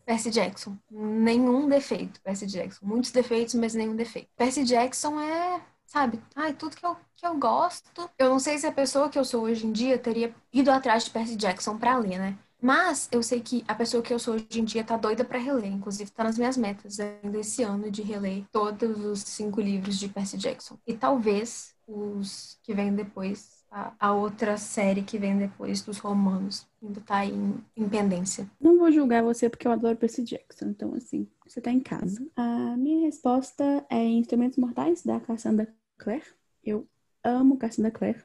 Percy 0.05 0.31
Jackson. 0.31 0.77
Nenhum 0.91 1.67
defeito, 1.67 2.21
Percy 2.21 2.45
Jackson. 2.45 2.85
Muitos 2.85 3.13
defeitos, 3.13 3.55
mas 3.55 3.73
nenhum 3.73 3.97
defeito. 3.97 4.29
Percy 4.37 4.63
Jackson 4.63 5.19
é 5.19 5.63
sabe? 5.87 6.23
Ai, 6.37 6.53
tudo 6.53 6.77
que 6.77 6.87
eu, 6.87 6.97
que 7.17 7.27
eu 7.27 7.37
gosto. 7.37 8.09
Eu 8.17 8.29
não 8.29 8.39
sei 8.39 8.59
se 8.59 8.67
a 8.67 8.73
pessoa 8.73 9.09
que 9.09 9.19
eu 9.19 9.25
sou 9.25 9.45
hoje 9.45 9.67
em 9.67 9.73
dia 9.73 9.99
teria 9.99 10.33
ido 10.53 10.71
atrás 10.71 11.05
de 11.05 11.11
Percy 11.11 11.35
Jackson 11.35 11.77
pra 11.79 11.97
ler, 11.99 12.19
né? 12.19 12.39
Mas 12.61 13.09
eu 13.11 13.23
sei 13.23 13.41
que 13.41 13.65
a 13.67 13.75
pessoa 13.75 14.03
que 14.03 14.13
eu 14.13 14.19
sou 14.19 14.35
hoje 14.35 14.47
em 14.61 14.65
dia 14.65 14.85
tá 14.85 14.97
doida 14.97 15.25
pra 15.25 15.39
reler. 15.39 15.73
Inclusive, 15.73 16.11
tá 16.11 16.25
nas 16.25 16.37
minhas 16.37 16.57
metas 16.57 16.99
ainda 17.01 17.39
esse 17.39 17.63
ano 17.63 17.91
de 17.91 18.03
reler 18.03 18.45
todos 18.53 19.05
os 19.05 19.21
cinco 19.21 19.61
livros 19.61 19.99
de 19.99 20.09
Percy 20.09 20.37
Jackson. 20.37 20.77
E 20.87 20.95
talvez 20.95 21.75
os 21.87 22.59
que 22.63 22.75
vêm 22.75 22.95
depois, 22.95 23.65
a, 23.71 23.93
a 23.99 24.13
outra 24.13 24.57
série 24.57 25.03
que 25.03 25.19
vem 25.19 25.37
depois 25.39 25.83
dos 25.83 25.99
romanos, 25.99 26.67
ainda 26.83 27.01
tá 27.01 27.25
em, 27.25 27.55
em 27.77 27.89
pendência. 27.89 28.49
Não 28.61 28.79
vou 28.79 28.93
julgar 28.93 29.23
você 29.23 29.49
porque 29.49 29.67
eu 29.67 29.73
adoro 29.73 29.97
Percy 29.97 30.23
Jackson, 30.23 30.67
então 30.67 30.95
assim, 30.95 31.27
você 31.47 31.61
tá 31.61 31.71
em 31.73 31.81
casa. 31.81 32.25
A 32.37 32.77
minha 32.77 33.07
resposta 33.07 33.85
é 33.89 34.05
Instrumentos 34.05 34.59
Mortais, 34.59 35.03
da 35.03 35.19
Cassandra 35.19 35.73
Clare. 35.99 36.23
Eu 36.63 36.87
amo 37.25 37.57
Cassandra 37.57 37.91
Clare. 37.91 38.23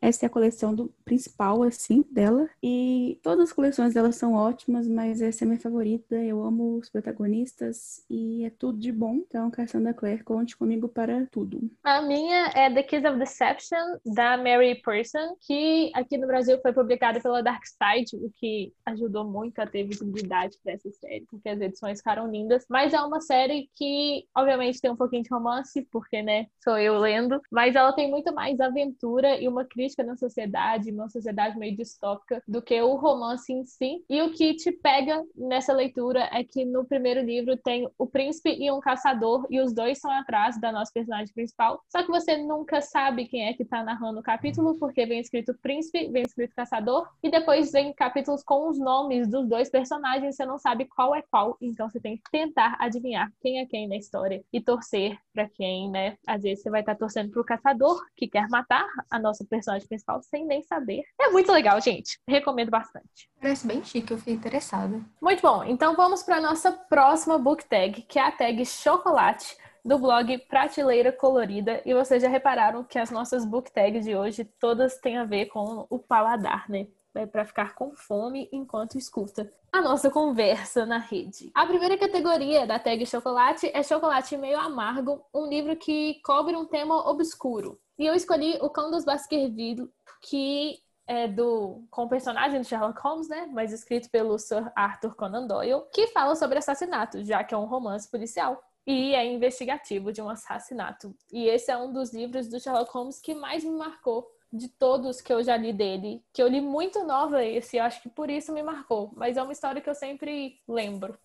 Essa 0.00 0.24
é 0.24 0.28
a 0.28 0.30
coleção 0.30 0.74
do 0.74 0.92
principal, 1.04 1.62
assim, 1.62 2.04
dela. 2.10 2.48
E 2.62 3.18
todas 3.22 3.48
as 3.48 3.52
coleções 3.52 3.94
dela 3.94 4.12
são 4.12 4.34
ótimas, 4.34 4.86
mas 4.88 5.20
essa 5.20 5.44
é 5.44 5.46
minha 5.46 5.60
favorita. 5.60 6.14
Eu 6.14 6.42
amo 6.42 6.76
os 6.76 6.88
protagonistas 6.88 8.04
e 8.08 8.44
é 8.44 8.50
tudo 8.50 8.78
de 8.78 8.92
bom. 8.92 9.16
Então, 9.16 9.50
Cassandra 9.50 9.92
Clare, 9.92 10.22
conte 10.22 10.56
comigo 10.56 10.88
para 10.88 11.26
tudo. 11.26 11.60
A 11.82 12.00
minha 12.02 12.52
é 12.54 12.72
The 12.72 12.82
Kiss 12.82 13.06
of 13.06 13.18
Deception, 13.18 13.98
da 14.06 14.36
Mary 14.36 14.80
Person, 14.82 15.36
que 15.40 15.90
aqui 15.94 16.16
no 16.16 16.26
Brasil 16.26 16.60
foi 16.60 16.72
publicada 16.72 17.20
pela 17.20 17.42
Dark 17.42 17.62
Side, 17.66 18.16
o 18.24 18.30
que 18.36 18.72
ajudou 18.86 19.24
muito 19.24 19.58
a 19.58 19.66
ter 19.66 19.84
visibilidade 19.84 20.56
dessa 20.64 20.90
série, 20.92 21.26
porque 21.28 21.48
as 21.48 21.60
edições 21.60 21.98
ficaram 21.98 22.30
lindas. 22.30 22.64
Mas 22.68 22.94
é 22.94 23.00
uma 23.00 23.20
série 23.20 23.68
que, 23.74 24.24
obviamente, 24.36 24.80
tem 24.80 24.90
um 24.90 24.96
pouquinho 24.96 25.22
de 25.22 25.30
romance, 25.30 25.86
porque, 25.90 26.22
né, 26.22 26.46
sou 26.62 26.78
eu 26.78 26.98
lendo, 26.98 27.40
mas 27.50 27.74
ela 27.74 27.92
tem 27.92 28.08
muito 28.08 28.32
mais 28.32 28.60
aventura 28.60 29.40
e 29.40 29.48
uma 29.48 29.64
crítica 29.64 29.87
na 29.96 30.16
sociedade, 30.16 30.90
uma 30.90 31.08
sociedade 31.08 31.58
meio 31.58 31.76
distópica, 31.76 32.42
do 32.46 32.62
que 32.62 32.80
o 32.80 32.96
romance 32.96 33.52
em 33.52 33.64
si. 33.64 34.04
E 34.08 34.22
o 34.22 34.32
que 34.32 34.54
te 34.54 34.72
pega 34.72 35.24
nessa 35.34 35.72
leitura 35.72 36.28
é 36.32 36.44
que 36.44 36.64
no 36.64 36.84
primeiro 36.84 37.20
livro 37.20 37.56
tem 37.56 37.88
o 37.96 38.06
príncipe 38.06 38.50
e 38.50 38.70
um 38.70 38.80
caçador, 38.80 39.46
e 39.50 39.60
os 39.60 39.72
dois 39.72 39.98
são 39.98 40.10
atrás 40.10 40.60
da 40.60 40.72
nossa 40.72 40.92
personagem 40.92 41.32
principal. 41.34 41.80
Só 41.88 42.02
que 42.02 42.08
você 42.08 42.36
nunca 42.36 42.80
sabe 42.80 43.26
quem 43.26 43.46
é 43.46 43.54
que 43.54 43.64
tá 43.64 43.82
narrando 43.82 44.20
o 44.20 44.22
capítulo, 44.22 44.78
porque 44.78 45.06
vem 45.06 45.20
escrito 45.20 45.54
príncipe, 45.62 46.08
vem 46.08 46.22
escrito 46.22 46.54
caçador, 46.54 47.08
e 47.22 47.30
depois 47.30 47.72
vem 47.72 47.92
capítulos 47.92 48.42
com 48.42 48.68
os 48.68 48.78
nomes 48.78 49.28
dos 49.28 49.48
dois 49.48 49.70
personagens, 49.70 50.36
você 50.36 50.44
não 50.44 50.58
sabe 50.58 50.86
qual 50.86 51.14
é 51.14 51.22
qual, 51.22 51.56
então 51.60 51.88
você 51.88 52.00
tem 52.00 52.16
que 52.16 52.30
tentar 52.30 52.76
adivinhar 52.78 53.30
quem 53.40 53.60
é 53.60 53.66
quem 53.66 53.88
na 53.88 53.96
história 53.96 54.42
e 54.52 54.60
torcer 54.60 55.18
para 55.38 55.48
quem, 55.50 55.88
né? 55.88 56.16
Às 56.26 56.42
vezes 56.42 56.62
você 56.62 56.70
vai 56.70 56.80
estar 56.80 56.96
torcendo 56.96 57.30
pro 57.30 57.44
caçador, 57.44 58.04
que 58.16 58.26
quer 58.26 58.48
matar 58.48 58.84
a 59.08 59.20
nossa 59.20 59.44
personagem 59.44 59.86
principal 59.86 60.20
sem 60.20 60.44
nem 60.44 60.62
saber. 60.62 61.04
É 61.20 61.28
muito 61.28 61.52
legal, 61.52 61.80
gente. 61.80 62.18
Recomendo 62.28 62.70
bastante. 62.70 63.30
Parece 63.40 63.64
bem 63.64 63.84
chique, 63.84 64.12
eu 64.12 64.18
fiquei 64.18 64.34
interessada. 64.34 65.00
Muito 65.22 65.40
bom. 65.40 65.62
Então 65.62 65.94
vamos 65.94 66.24
para 66.24 66.40
nossa 66.40 66.72
próxima 66.72 67.38
book 67.38 67.64
tag, 67.66 68.02
que 68.02 68.18
é 68.18 68.22
a 68.22 68.32
tag 68.32 68.66
chocolate 68.66 69.56
do 69.84 69.96
blog 69.96 70.36
Prateleira 70.48 71.12
Colorida. 71.12 71.80
E 71.86 71.94
vocês 71.94 72.20
já 72.20 72.28
repararam 72.28 72.82
que 72.82 72.98
as 72.98 73.12
nossas 73.12 73.44
book 73.44 73.70
tags 73.72 74.04
de 74.04 74.16
hoje 74.16 74.44
todas 74.58 74.98
têm 74.98 75.18
a 75.18 75.24
ver 75.24 75.46
com 75.46 75.86
o 75.88 76.00
paladar, 76.00 76.68
né? 76.68 76.88
É 77.18 77.26
para 77.26 77.44
ficar 77.44 77.74
com 77.74 77.96
fome 77.96 78.48
enquanto 78.52 78.96
escuta 78.96 79.52
a 79.72 79.82
nossa 79.82 80.08
conversa 80.08 80.86
na 80.86 80.98
rede. 80.98 81.50
A 81.52 81.66
primeira 81.66 81.98
categoria 81.98 82.64
da 82.64 82.78
tag 82.78 83.04
chocolate 83.04 83.68
é 83.74 83.82
chocolate 83.82 84.36
meio 84.36 84.56
amargo, 84.56 85.26
um 85.34 85.46
livro 85.46 85.74
que 85.74 86.20
cobre 86.22 86.54
um 86.54 86.64
tema 86.64 87.10
obscuro. 87.10 87.76
E 87.98 88.06
eu 88.06 88.14
escolhi 88.14 88.56
O 88.62 88.70
Cão 88.70 88.88
dos 88.88 89.04
Baskerville, 89.04 89.90
que 90.22 90.78
é 91.08 91.26
do 91.26 91.82
com 91.90 92.04
o 92.04 92.08
personagem 92.08 92.60
do 92.60 92.66
Sherlock 92.66 93.00
Holmes, 93.00 93.28
né, 93.28 93.48
mas 93.52 93.72
escrito 93.72 94.08
pelo 94.10 94.38
Sir 94.38 94.70
Arthur 94.76 95.16
Conan 95.16 95.48
Doyle, 95.48 95.82
que 95.92 96.06
fala 96.08 96.36
sobre 96.36 96.58
assassinato, 96.58 97.24
já 97.24 97.42
que 97.42 97.52
é 97.52 97.58
um 97.58 97.64
romance 97.64 98.08
policial 98.08 98.62
e 98.86 99.12
é 99.12 99.26
investigativo 99.26 100.12
de 100.12 100.22
um 100.22 100.28
assassinato. 100.28 101.12
E 101.32 101.48
esse 101.48 101.68
é 101.68 101.76
um 101.76 101.92
dos 101.92 102.14
livros 102.14 102.46
do 102.48 102.60
Sherlock 102.60 102.92
Holmes 102.92 103.20
que 103.20 103.34
mais 103.34 103.64
me 103.64 103.72
marcou 103.72 104.30
de 104.52 104.68
todos 104.68 105.20
que 105.20 105.32
eu 105.32 105.42
já 105.42 105.56
li 105.56 105.72
dele, 105.72 106.22
que 106.32 106.42
eu 106.42 106.48
li 106.48 106.60
muito 106.60 107.04
nova 107.04 107.44
esse, 107.44 107.78
acho 107.78 108.02
que 108.02 108.08
por 108.08 108.30
isso 108.30 108.52
me 108.52 108.62
marcou, 108.62 109.12
mas 109.14 109.36
é 109.36 109.42
uma 109.42 109.52
história 109.52 109.80
que 109.80 109.90
eu 109.90 109.94
sempre 109.94 110.60
lembro. 110.66 111.18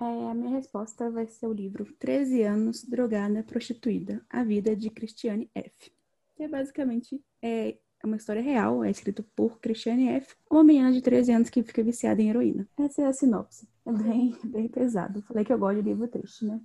É, 0.00 0.04
a 0.04 0.34
minha 0.34 0.56
resposta 0.56 1.10
vai 1.10 1.26
ser 1.26 1.46
o 1.46 1.52
livro 1.52 1.84
13 1.98 2.42
anos, 2.42 2.84
drogada, 2.84 3.44
prostituída, 3.44 4.24
a 4.28 4.42
vida 4.42 4.74
de 4.74 4.90
Christiane 4.90 5.48
F. 5.54 5.92
Que 6.34 6.44
é 6.44 6.48
basicamente 6.48 7.22
é 7.40 7.78
uma 8.02 8.16
história 8.16 8.42
real, 8.42 8.84
é 8.84 8.90
escrito 8.90 9.22
por 9.34 9.60
Christiane 9.60 10.08
F., 10.08 10.34
uma 10.50 10.64
menina 10.64 10.92
de 10.92 11.00
13 11.00 11.32
anos 11.32 11.50
que 11.50 11.62
fica 11.62 11.82
viciada 11.82 12.20
em 12.20 12.28
heroína. 12.28 12.68
Essa 12.78 13.02
é 13.02 13.06
a 13.06 13.12
sinopse. 13.12 13.68
É 13.86 13.92
bem, 13.92 14.36
bem 14.44 14.68
pesado. 14.68 15.22
Falei 15.22 15.44
que 15.44 15.52
eu 15.52 15.58
gosto 15.58 15.76
de 15.76 15.88
livro 15.88 16.08
triste, 16.08 16.44
né? 16.44 16.60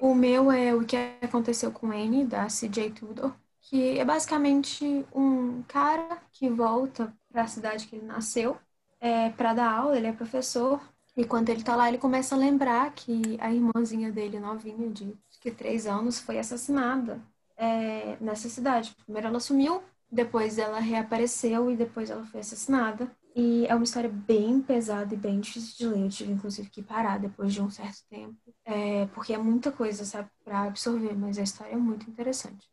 O 0.00 0.14
meu 0.14 0.52
é 0.52 0.74
O 0.74 0.84
que 0.84 0.96
aconteceu 1.22 1.72
com 1.72 1.90
Anne, 1.90 2.26
da 2.26 2.48
C.J. 2.48 2.90
Tudor, 2.90 3.34
que 3.66 3.98
é 3.98 4.04
basicamente 4.04 5.04
um 5.14 5.62
cara 5.64 6.18
que 6.32 6.48
volta 6.48 7.12
para 7.30 7.42
a 7.42 7.48
cidade 7.48 7.86
que 7.86 7.96
ele 7.96 8.06
nasceu 8.06 8.56
é, 9.00 9.30
para 9.30 9.54
dar 9.54 9.72
aula, 9.72 9.96
ele 9.96 10.06
é 10.06 10.12
professor, 10.12 10.80
e 11.16 11.24
quando 11.24 11.48
ele 11.48 11.62
tá 11.62 11.74
lá, 11.74 11.88
ele 11.88 11.98
começa 11.98 12.34
a 12.34 12.38
lembrar 12.38 12.92
que 12.94 13.38
a 13.40 13.50
irmãzinha 13.52 14.12
dele, 14.12 14.38
novinha, 14.38 14.90
de 14.90 15.16
que 15.40 15.50
três 15.50 15.86
anos, 15.86 16.18
foi 16.20 16.38
assassinada 16.38 17.20
é, 17.56 18.16
nessa 18.20 18.48
cidade. 18.48 18.94
Primeiro 19.04 19.28
ela 19.28 19.40
sumiu, 19.40 19.82
depois 20.10 20.58
ela 20.58 20.78
reapareceu 20.78 21.70
e 21.70 21.76
depois 21.76 22.10
ela 22.10 22.24
foi 22.26 22.40
assassinada. 22.40 23.10
E 23.34 23.66
é 23.66 23.74
uma 23.74 23.84
história 23.84 24.08
bem 24.10 24.60
pesada 24.62 25.14
e 25.14 25.16
bem 25.16 25.40
difícil 25.40 25.76
de 25.76 25.86
ler. 25.94 26.04
Eu 26.04 26.08
tive, 26.08 26.32
inclusive, 26.32 26.70
que 26.70 26.82
parar 26.82 27.18
depois 27.18 27.52
de 27.52 27.60
um 27.60 27.70
certo 27.70 28.02
tempo. 28.08 28.36
É, 28.64 29.06
porque 29.06 29.32
é 29.34 29.38
muita 29.38 29.70
coisa, 29.72 30.04
sabe, 30.04 30.28
pra 30.44 30.62
absorver, 30.64 31.14
mas 31.16 31.38
a 31.38 31.42
história 31.42 31.72
é 31.72 31.76
muito 31.76 32.08
interessante. 32.10 32.68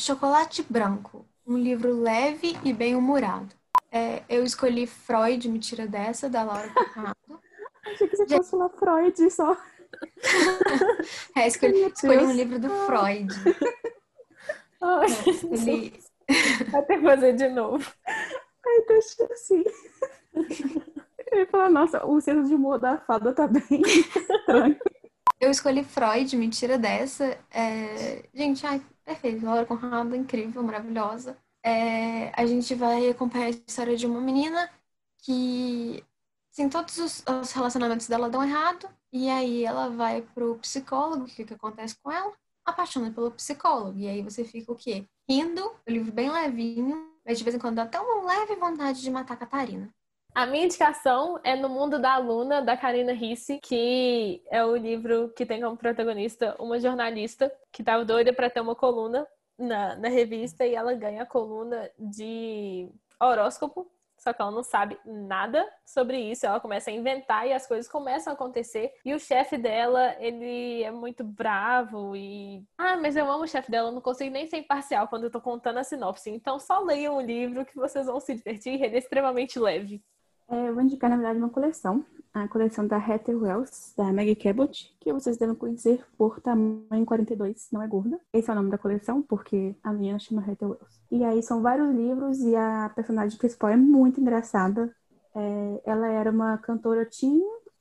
Chocolate 0.00 0.62
Branco, 0.62 1.26
um 1.46 1.58
livro 1.58 2.00
leve 2.00 2.56
e 2.64 2.72
bem-humorado. 2.72 3.54
É, 3.92 4.22
eu 4.30 4.42
escolhi 4.42 4.86
Freud, 4.86 5.46
me 5.46 5.58
tira 5.58 5.86
dessa, 5.86 6.26
da 6.26 6.42
Laura 6.42 6.70
Conrado. 6.70 7.16
Achei 7.84 8.08
que 8.08 8.16
você 8.16 8.26
fosse 8.26 8.50
falar 8.50 8.70
Freud 8.70 9.30
só. 9.30 9.54
é, 11.36 11.46
escolhi, 11.46 11.92
escolhi 11.94 12.24
um 12.24 12.32
livro 12.32 12.58
do 12.58 12.70
Freud. 12.86 13.28
Ai, 14.80 15.06
É, 15.06 15.30
escolhi... 15.30 16.00
Vai 16.70 16.82
ter 16.86 16.96
que 16.96 17.02
fazer 17.02 17.32
de 17.34 17.48
novo. 17.50 17.92
Ai, 18.06 18.84
deixa 18.88 19.24
assim. 19.30 19.64
Eu 21.30 21.40
ia 21.40 21.46
falar, 21.46 21.68
nossa, 21.68 22.06
o 22.06 22.18
senso 22.22 22.48
de 22.48 22.54
humor 22.54 22.78
da 22.78 22.96
fada 22.96 23.34
tá 23.34 23.46
bem 23.46 23.82
estranho. 23.82 24.78
Eu 25.38 25.50
escolhi 25.50 25.84
Freud, 25.84 26.36
me 26.36 26.48
tira 26.48 26.78
dessa. 26.78 27.36
É, 27.50 28.24
Gente, 28.32 28.66
ai, 28.66 28.80
perfeito. 29.10 29.44
Laura 29.44 29.66
Conrado, 29.66 30.14
incrível, 30.14 30.62
maravilhosa. 30.62 31.36
É, 31.62 32.30
A 32.40 32.46
gente 32.46 32.74
vai 32.74 33.08
acompanhar 33.08 33.46
a 33.46 33.50
história 33.50 33.96
de 33.96 34.06
uma 34.06 34.20
menina 34.20 34.70
que, 35.18 36.04
assim, 36.52 36.68
todos 36.68 36.96
os, 36.98 37.24
os 37.26 37.52
relacionamentos 37.52 38.06
dela 38.08 38.30
dão 38.30 38.42
errado. 38.42 38.88
E 39.12 39.28
aí 39.28 39.64
ela 39.64 39.88
vai 39.90 40.22
pro 40.22 40.56
psicólogo, 40.58 41.24
o 41.24 41.26
que 41.26 41.44
que 41.44 41.54
acontece 41.54 41.96
com 42.00 42.12
ela? 42.12 42.32
Apaixona 42.64 43.10
pelo 43.10 43.30
psicólogo. 43.32 43.98
E 43.98 44.08
aí 44.08 44.22
você 44.22 44.44
fica 44.44 44.70
o 44.72 44.76
quê? 44.76 45.06
Rindo, 45.28 45.64
o 45.86 45.90
livro 45.90 46.12
bem 46.12 46.30
levinho, 46.30 47.10
mas 47.24 47.38
de 47.38 47.44
vez 47.44 47.56
em 47.56 47.58
quando 47.58 47.76
dá 47.76 47.82
até 47.82 47.98
uma 48.00 48.24
leve 48.24 48.54
vontade 48.56 49.02
de 49.02 49.10
matar 49.10 49.34
a 49.34 49.36
Catarina. 49.36 49.92
A 50.34 50.46
minha 50.46 50.64
indicação 50.64 51.40
é 51.42 51.56
No 51.56 51.68
Mundo 51.68 51.98
da 51.98 52.14
Aluna, 52.14 52.62
da 52.62 52.76
Karina 52.76 53.12
Risse, 53.12 53.58
que 53.58 54.42
é 54.50 54.64
o 54.64 54.76
livro 54.76 55.32
que 55.34 55.44
tem 55.44 55.60
como 55.60 55.76
protagonista 55.76 56.54
uma 56.58 56.78
jornalista 56.78 57.52
que 57.72 57.82
estava 57.82 58.04
doida 58.04 58.32
para 58.32 58.48
ter 58.48 58.60
uma 58.60 58.76
coluna 58.76 59.26
na, 59.58 59.96
na 59.96 60.08
revista 60.08 60.64
e 60.64 60.74
ela 60.74 60.94
ganha 60.94 61.22
a 61.22 61.26
coluna 61.26 61.90
de 61.98 62.88
horóscopo, 63.20 63.90
só 64.16 64.32
que 64.32 64.40
ela 64.40 64.50
não 64.50 64.62
sabe 64.62 64.98
nada 65.04 65.66
sobre 65.84 66.18
isso. 66.18 66.46
Ela 66.46 66.60
começa 66.60 66.90
a 66.90 66.94
inventar 66.94 67.46
e 67.48 67.52
as 67.52 67.66
coisas 67.66 67.90
começam 67.90 68.32
a 68.32 68.34
acontecer. 68.34 68.92
E 69.04 69.14
o 69.14 69.18
chefe 69.18 69.56
dela, 69.58 70.14
ele 70.20 70.82
é 70.82 70.90
muito 70.90 71.24
bravo 71.24 72.14
e. 72.14 72.62
Ah, 72.78 72.96
mas 72.98 73.16
eu 73.16 73.30
amo 73.30 73.44
o 73.44 73.48
chefe 73.48 73.70
dela, 73.70 73.88
eu 73.88 73.92
não 73.92 74.00
consigo 74.00 74.30
nem 74.30 74.46
ser 74.46 74.58
imparcial 74.58 75.08
quando 75.08 75.24
eu 75.24 75.30
tô 75.30 75.40
contando 75.40 75.78
a 75.78 75.84
sinopse. 75.84 76.30
Então 76.30 76.58
só 76.58 76.80
leiam 76.80 77.16
o 77.16 77.20
livro 77.20 77.64
que 77.64 77.74
vocês 77.76 78.06
vão 78.06 78.20
se 78.20 78.34
divertir, 78.34 78.80
ele 78.82 78.94
é 78.94 78.98
extremamente 78.98 79.58
leve. 79.58 80.02
É, 80.50 80.68
eu 80.68 80.74
vou 80.74 80.82
indicar, 80.82 81.08
na 81.08 81.16
verdade, 81.16 81.38
uma 81.38 81.48
coleção. 81.48 82.04
A 82.34 82.46
coleção 82.48 82.86
da 82.86 82.96
Heather 82.96 83.40
Wells, 83.40 83.92
da 83.96 84.12
Maggie 84.12 84.34
Cabot, 84.34 84.96
que 85.00 85.12
vocês 85.12 85.36
devem 85.36 85.54
conhecer 85.54 86.04
por 86.16 86.40
tamanho 86.40 87.06
42, 87.06 87.68
não 87.72 87.82
é 87.82 87.86
gorda. 87.86 88.20
Esse 88.32 88.50
é 88.50 88.52
o 88.52 88.56
nome 88.56 88.70
da 88.70 88.78
coleção, 88.78 89.22
porque 89.22 89.74
a 89.82 89.92
menina 89.92 90.18
chama 90.18 90.44
Heather 90.46 90.68
Wells. 90.68 91.00
E 91.10 91.24
aí 91.24 91.42
são 91.42 91.62
vários 91.62 91.90
livros 91.94 92.40
e 92.40 92.54
a 92.54 92.90
personagem 92.94 93.38
principal 93.38 93.70
é 93.70 93.76
muito 93.76 94.20
engraçada. 94.20 94.94
É, 95.34 95.82
ela 95.84 96.08
era 96.08 96.30
uma 96.30 96.58
cantora 96.58 97.04
teen 97.06 97.40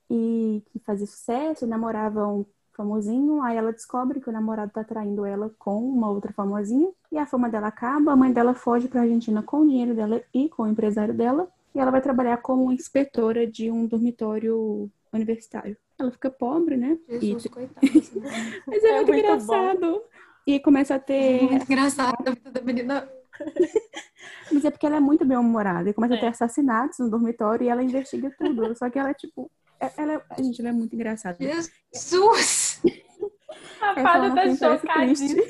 e 0.10 0.63
que 0.71 0.79
fazia 0.79 1.08
sucesso, 1.08 1.67
namorava 1.67 2.27
um 2.27 2.45
famosinho, 2.73 3.41
aí 3.41 3.58
ela 3.58 3.73
descobre 3.73 4.21
que 4.21 4.29
o 4.29 4.34
namorado 4.34 4.71
tá 4.71 4.84
traindo 4.84 5.25
ela 5.25 5.51
com 5.60 5.77
uma 5.77 6.10
outra 6.10 6.32
famosinha, 6.32 6.89
e 7.12 7.17
a 7.17 7.25
fama 7.25 7.49
dela 7.49 7.67
acaba, 7.67 8.13
a 8.13 8.15
mãe 8.15 8.32
dela 8.32 8.53
foge 8.53 8.88
pra 8.88 9.01
Argentina 9.01 9.43
com 9.43 9.62
o 9.62 9.67
dinheiro 9.67 9.93
dela 9.93 10.21
e 10.34 10.47
com 10.47 10.63
o 10.63 10.67
empresário 10.67 11.13
dela, 11.13 11.49
e 11.73 11.79
ela 11.79 11.91
vai 11.91 12.01
trabalhar 12.01 12.38
como 12.38 12.71
inspetora 12.71 13.45
de 13.47 13.69
um 13.71 13.86
dormitório 13.88 14.89
universitário. 15.13 15.77
Ela 15.99 16.12
fica 16.12 16.29
pobre, 16.32 16.77
né? 16.77 16.97
Jesus, 17.10 17.45
E- 17.45 17.49
coitada. 17.49 17.88
dessa 17.88 18.15
menina. 18.19 18.63
Mas 18.67 18.84
é, 18.84 18.88
É 18.88 18.95
muito 18.95 19.08
muito 19.08 19.19
engraçado. 19.19 20.03
E 20.47 20.60
começa 20.60 20.95
a 20.95 20.99
ter. 20.99 21.43
Muito 21.43 21.63
engraçado 21.65 22.27
a 22.27 22.32
vida 22.32 22.51
da 22.51 22.62
menina. 22.62 23.10
Mas 24.51 24.65
é 24.65 24.71
porque 24.71 24.86
ela 24.86 24.95
é 24.97 24.99
muito 24.99 25.23
bem 25.25 25.38
humorada. 25.38 25.89
E 25.89 25.93
começa 25.93 26.15
a 26.15 26.19
ter 26.19 26.25
É. 26.25 26.29
assassinatos 26.29 26.99
no 26.99 27.10
dormitório 27.10 27.65
e 27.65 27.69
ela 27.69 27.84
investiga 27.84 28.34
tudo. 28.38 28.75
Só 28.75 28.89
que 28.89 28.97
ela 28.97 29.10
é 29.10 29.13
tipo. 29.13 29.49
é- 29.79 29.91
Ela 29.97 30.13
é... 30.13 30.41
Gente, 30.41 30.60
ela 30.62 30.69
é 30.69 30.73
muito 30.73 30.95
engraçada. 30.95 31.38
Jesus! 31.93 32.82
A 33.82 33.95
fada 34.01 34.36
tá 34.36 34.55
chocadíssima. 34.55 35.41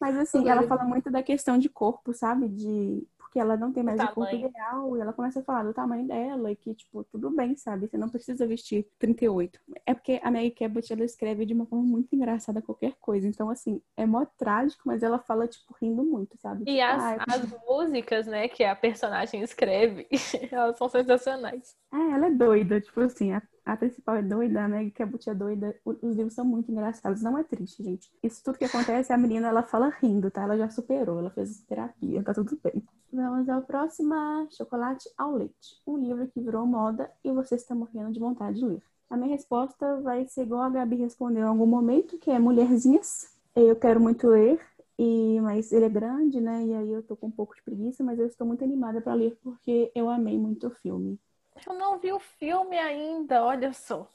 Mas 0.00 0.16
assim, 0.16 0.48
ela 0.48 0.62
fala 0.64 0.84
muito 0.84 1.10
da 1.10 1.22
questão 1.22 1.58
de 1.58 1.68
corpo, 1.68 2.12
sabe? 2.12 2.48
De. 2.48 3.02
Porque 3.38 3.52
ela 3.52 3.56
não 3.56 3.72
tem 3.72 3.82
mais 3.82 4.02
o 4.02 4.08
corpo 4.08 4.20
tamanho. 4.30 4.48
ideal. 4.48 4.96
E 4.96 5.00
ela 5.00 5.12
começa 5.12 5.40
a 5.40 5.42
falar 5.44 5.62
do 5.64 5.72
tamanho 5.74 6.06
dela. 6.06 6.50
E 6.50 6.56
que, 6.56 6.74
tipo, 6.74 7.04
tudo 7.04 7.30
bem, 7.30 7.56
sabe? 7.56 7.86
Você 7.86 7.96
não 7.96 8.08
precisa 8.08 8.46
vestir 8.46 8.88
38. 8.98 9.60
É 9.86 9.94
porque 9.94 10.20
a 10.22 10.30
Maggie 10.30 10.50
Cabot, 10.50 10.92
ela 10.92 11.04
escreve 11.04 11.46
de 11.46 11.54
uma 11.54 11.66
forma 11.66 11.84
muito 11.84 12.14
engraçada 12.14 12.62
qualquer 12.62 12.94
coisa. 13.00 13.26
Então, 13.28 13.48
assim, 13.50 13.80
é 13.96 14.06
mó 14.06 14.24
trágico, 14.36 14.82
mas 14.86 15.02
ela 15.02 15.18
fala, 15.18 15.46
tipo, 15.46 15.74
rindo 15.80 16.02
muito, 16.04 16.36
sabe? 16.38 16.64
E 16.66 16.76
Tipo, 16.76 16.82
as, 16.82 17.02
"Ah, 17.02 17.24
as 17.28 17.50
músicas, 17.66 18.26
né, 18.26 18.48
que 18.48 18.64
a 18.64 18.74
personagem 18.74 19.42
escreve, 19.42 20.06
elas 20.52 20.76
são 20.78 20.88
sensacionais. 20.88 21.76
É, 21.92 21.96
ela 21.96 22.26
é 22.26 22.30
doida, 22.30 22.80
tipo 22.80 23.00
assim, 23.00 23.32
a, 23.32 23.42
a 23.68 23.76
principal 23.76 24.16
é 24.16 24.22
doida, 24.22 24.64
a 24.64 24.68
Meg 24.68 24.90
Cabot 24.92 25.28
é 25.28 25.34
doida. 25.34 25.76
Os 25.84 26.16
livros 26.16 26.32
são 26.32 26.42
muito 26.42 26.72
engraçados, 26.72 27.20
não 27.20 27.36
é 27.36 27.44
triste, 27.44 27.82
gente. 27.84 28.10
Isso 28.22 28.42
tudo 28.42 28.56
que 28.56 28.64
acontece, 28.64 29.12
a 29.12 29.18
menina, 29.18 29.48
ela 29.48 29.62
fala 29.62 29.90
rindo, 29.90 30.30
tá? 30.30 30.44
Ela 30.44 30.56
já 30.56 30.70
superou, 30.70 31.18
ela 31.18 31.28
fez 31.28 31.60
terapia, 31.64 32.22
tá 32.22 32.32
tudo 32.32 32.58
bem. 32.64 32.82
Vamos 33.12 33.46
ao 33.46 33.60
próximo, 33.60 34.14
Chocolate 34.50 35.10
ao 35.18 35.36
Leite. 35.36 35.82
Um 35.86 35.98
livro 35.98 36.26
que 36.28 36.40
virou 36.40 36.64
moda 36.66 37.10
e 37.22 37.30
você 37.30 37.56
está 37.56 37.74
morrendo 37.74 38.10
de 38.10 38.18
vontade 38.18 38.58
de 38.58 38.64
ler. 38.64 38.82
A 39.10 39.18
minha 39.18 39.36
resposta 39.36 40.00
vai 40.00 40.26
ser 40.26 40.44
igual 40.44 40.62
a 40.62 40.70
Gabi 40.70 40.96
respondeu 40.96 41.42
em 41.42 41.48
algum 41.48 41.66
momento, 41.66 42.16
que 42.16 42.30
é 42.30 42.38
Mulherzinhas. 42.38 43.36
Eu 43.54 43.76
quero 43.76 44.00
muito 44.00 44.28
ler, 44.28 44.58
e, 44.98 45.38
mas 45.42 45.72
ele 45.72 45.84
é 45.84 45.90
grande, 45.90 46.40
né? 46.40 46.64
E 46.64 46.74
aí 46.74 46.90
eu 46.90 47.02
tô 47.02 47.14
com 47.14 47.26
um 47.26 47.30
pouco 47.30 47.54
de 47.54 47.62
preguiça, 47.62 48.02
mas 48.02 48.18
eu 48.18 48.26
estou 48.26 48.46
muito 48.46 48.64
animada 48.64 49.02
para 49.02 49.12
ler 49.12 49.38
porque 49.42 49.92
eu 49.94 50.08
amei 50.08 50.38
muito 50.38 50.68
o 50.68 50.70
filme. 50.70 51.20
Eu 51.66 51.74
não 51.74 51.98
vi 51.98 52.12
o 52.12 52.18
filme 52.18 52.76
ainda, 52.78 53.42
olha 53.44 53.72
só. 53.72 54.08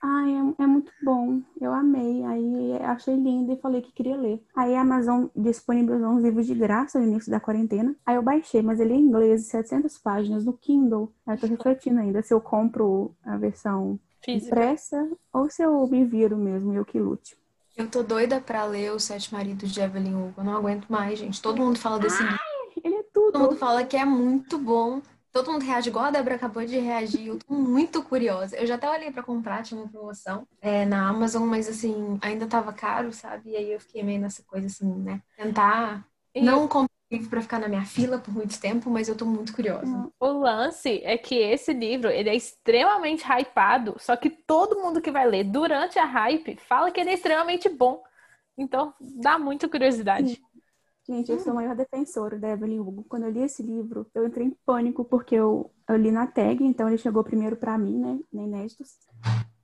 Ai, 0.00 0.30
é, 0.32 0.62
é 0.62 0.66
muito 0.66 0.92
bom. 1.02 1.40
Eu 1.60 1.74
amei. 1.74 2.24
Aí 2.24 2.78
achei 2.82 3.16
lindo 3.16 3.52
e 3.52 3.56
falei 3.60 3.82
que 3.82 3.90
queria 3.92 4.16
ler. 4.16 4.40
Aí 4.54 4.74
a 4.76 4.82
Amazon 4.82 5.26
disponibilizou 5.34 6.10
uns 6.10 6.22
livros 6.22 6.46
de 6.46 6.54
graça 6.54 7.00
no 7.00 7.06
início 7.06 7.30
da 7.30 7.40
quarentena. 7.40 7.96
Aí 8.06 8.14
eu 8.14 8.22
baixei, 8.22 8.62
mas 8.62 8.78
ele 8.78 8.92
é 8.92 8.96
em 8.96 9.00
inglês, 9.00 9.46
700 9.48 9.98
páginas 9.98 10.44
no 10.44 10.52
Kindle. 10.52 11.12
Aí 11.26 11.34
eu 11.36 11.40
tô 11.40 11.46
refletindo 11.48 11.98
ainda 11.98 12.22
se 12.22 12.32
eu 12.32 12.40
compro 12.40 13.12
a 13.24 13.36
versão 13.36 13.98
Física. 14.24 14.46
impressa 14.54 15.10
ou 15.32 15.50
se 15.50 15.62
eu 15.62 15.84
me 15.88 16.04
viro 16.04 16.36
mesmo 16.36 16.72
e 16.72 16.76
eu 16.76 16.84
que 16.84 17.00
lute. 17.00 17.36
Eu 17.76 17.88
tô 17.90 18.02
doida 18.02 18.40
pra 18.40 18.64
ler 18.64 18.92
Os 18.92 19.04
Sete 19.04 19.32
Maridos 19.32 19.70
de 19.72 19.80
Evelyn 19.80 20.14
Hugo. 20.14 20.34
Eu 20.38 20.44
não 20.44 20.56
aguento 20.56 20.86
mais, 20.88 21.18
gente. 21.18 21.42
Todo 21.42 21.58
mundo 21.60 21.78
fala 21.78 21.98
desse 21.98 22.22
livro. 22.22 22.38
Ele 22.84 22.94
é 22.94 23.02
Todo 23.02 23.32
tudo. 23.32 23.38
mundo 23.40 23.56
fala 23.56 23.84
que 23.84 23.96
é 23.96 24.04
muito 24.04 24.58
bom. 24.58 25.00
Todo 25.38 25.52
mundo 25.52 25.64
reage 25.64 25.88
igual 25.88 26.06
a 26.06 26.10
Débora 26.10 26.34
acabou 26.34 26.64
de 26.64 26.76
reagir. 26.78 27.28
Eu 27.28 27.38
tô 27.38 27.54
muito 27.54 28.02
curiosa. 28.02 28.56
Eu 28.56 28.66
já 28.66 28.74
até 28.74 28.90
olhei 28.90 29.12
pra 29.12 29.22
comprar, 29.22 29.62
tinha 29.62 29.80
uma 29.80 29.88
promoção 29.88 30.44
é, 30.60 30.84
na 30.84 31.08
Amazon, 31.08 31.44
mas 31.44 31.68
assim, 31.68 32.18
ainda 32.20 32.48
tava 32.48 32.72
caro, 32.72 33.12
sabe? 33.12 33.50
E 33.50 33.56
aí 33.56 33.70
eu 33.70 33.78
fiquei 33.78 34.02
meio 34.02 34.20
nessa 34.20 34.42
coisa 34.42 34.66
assim, 34.66 34.92
né? 34.96 35.22
Tentar 35.36 36.04
E 36.34 36.42
não 36.42 36.66
comprar 36.66 36.88
livro 37.08 37.30
pra 37.30 37.40
ficar 37.40 37.60
na 37.60 37.68
minha 37.68 37.84
fila 37.84 38.18
por 38.18 38.34
muito 38.34 38.60
tempo, 38.60 38.90
mas 38.90 39.08
eu 39.08 39.16
tô 39.16 39.24
muito 39.24 39.54
curiosa. 39.54 40.10
o 40.18 40.26
lance 40.26 41.00
é 41.04 41.16
que 41.16 41.36
esse 41.36 41.72
livro, 41.72 42.10
ele 42.10 42.28
é 42.28 42.34
extremamente 42.34 43.24
hypado, 43.24 43.94
só 44.00 44.16
que 44.16 44.28
todo 44.28 44.80
mundo 44.80 45.00
que 45.00 45.12
vai 45.12 45.24
ler 45.24 45.44
durante 45.44 46.00
a 46.00 46.04
hype 46.04 46.56
fala 46.68 46.90
que 46.90 47.00
ele 47.00 47.10
é 47.10 47.14
extremamente 47.14 47.68
bom. 47.68 48.02
Então, 48.58 48.92
dá 49.00 49.38
muita 49.38 49.68
curiosidade. 49.68 50.42
Gente, 51.08 51.32
eu 51.32 51.38
sou 51.38 51.52
a 51.52 51.54
maior 51.54 51.74
defensora 51.74 52.38
da 52.38 52.50
Evelyn 52.50 52.80
Hugo. 52.80 53.02
Quando 53.08 53.22
eu 53.22 53.30
li 53.30 53.40
esse 53.40 53.62
livro, 53.62 54.06
eu 54.14 54.26
entrei 54.26 54.46
em 54.46 54.56
pânico 54.66 55.02
porque 55.02 55.34
eu, 55.34 55.70
eu 55.88 55.96
li 55.96 56.10
na 56.10 56.26
tag, 56.26 56.62
então 56.62 56.86
ele 56.86 56.98
chegou 56.98 57.24
primeiro 57.24 57.56
pra 57.56 57.78
mim, 57.78 57.98
né, 57.98 58.20
na 58.30 58.42
Inéditos. 58.42 58.98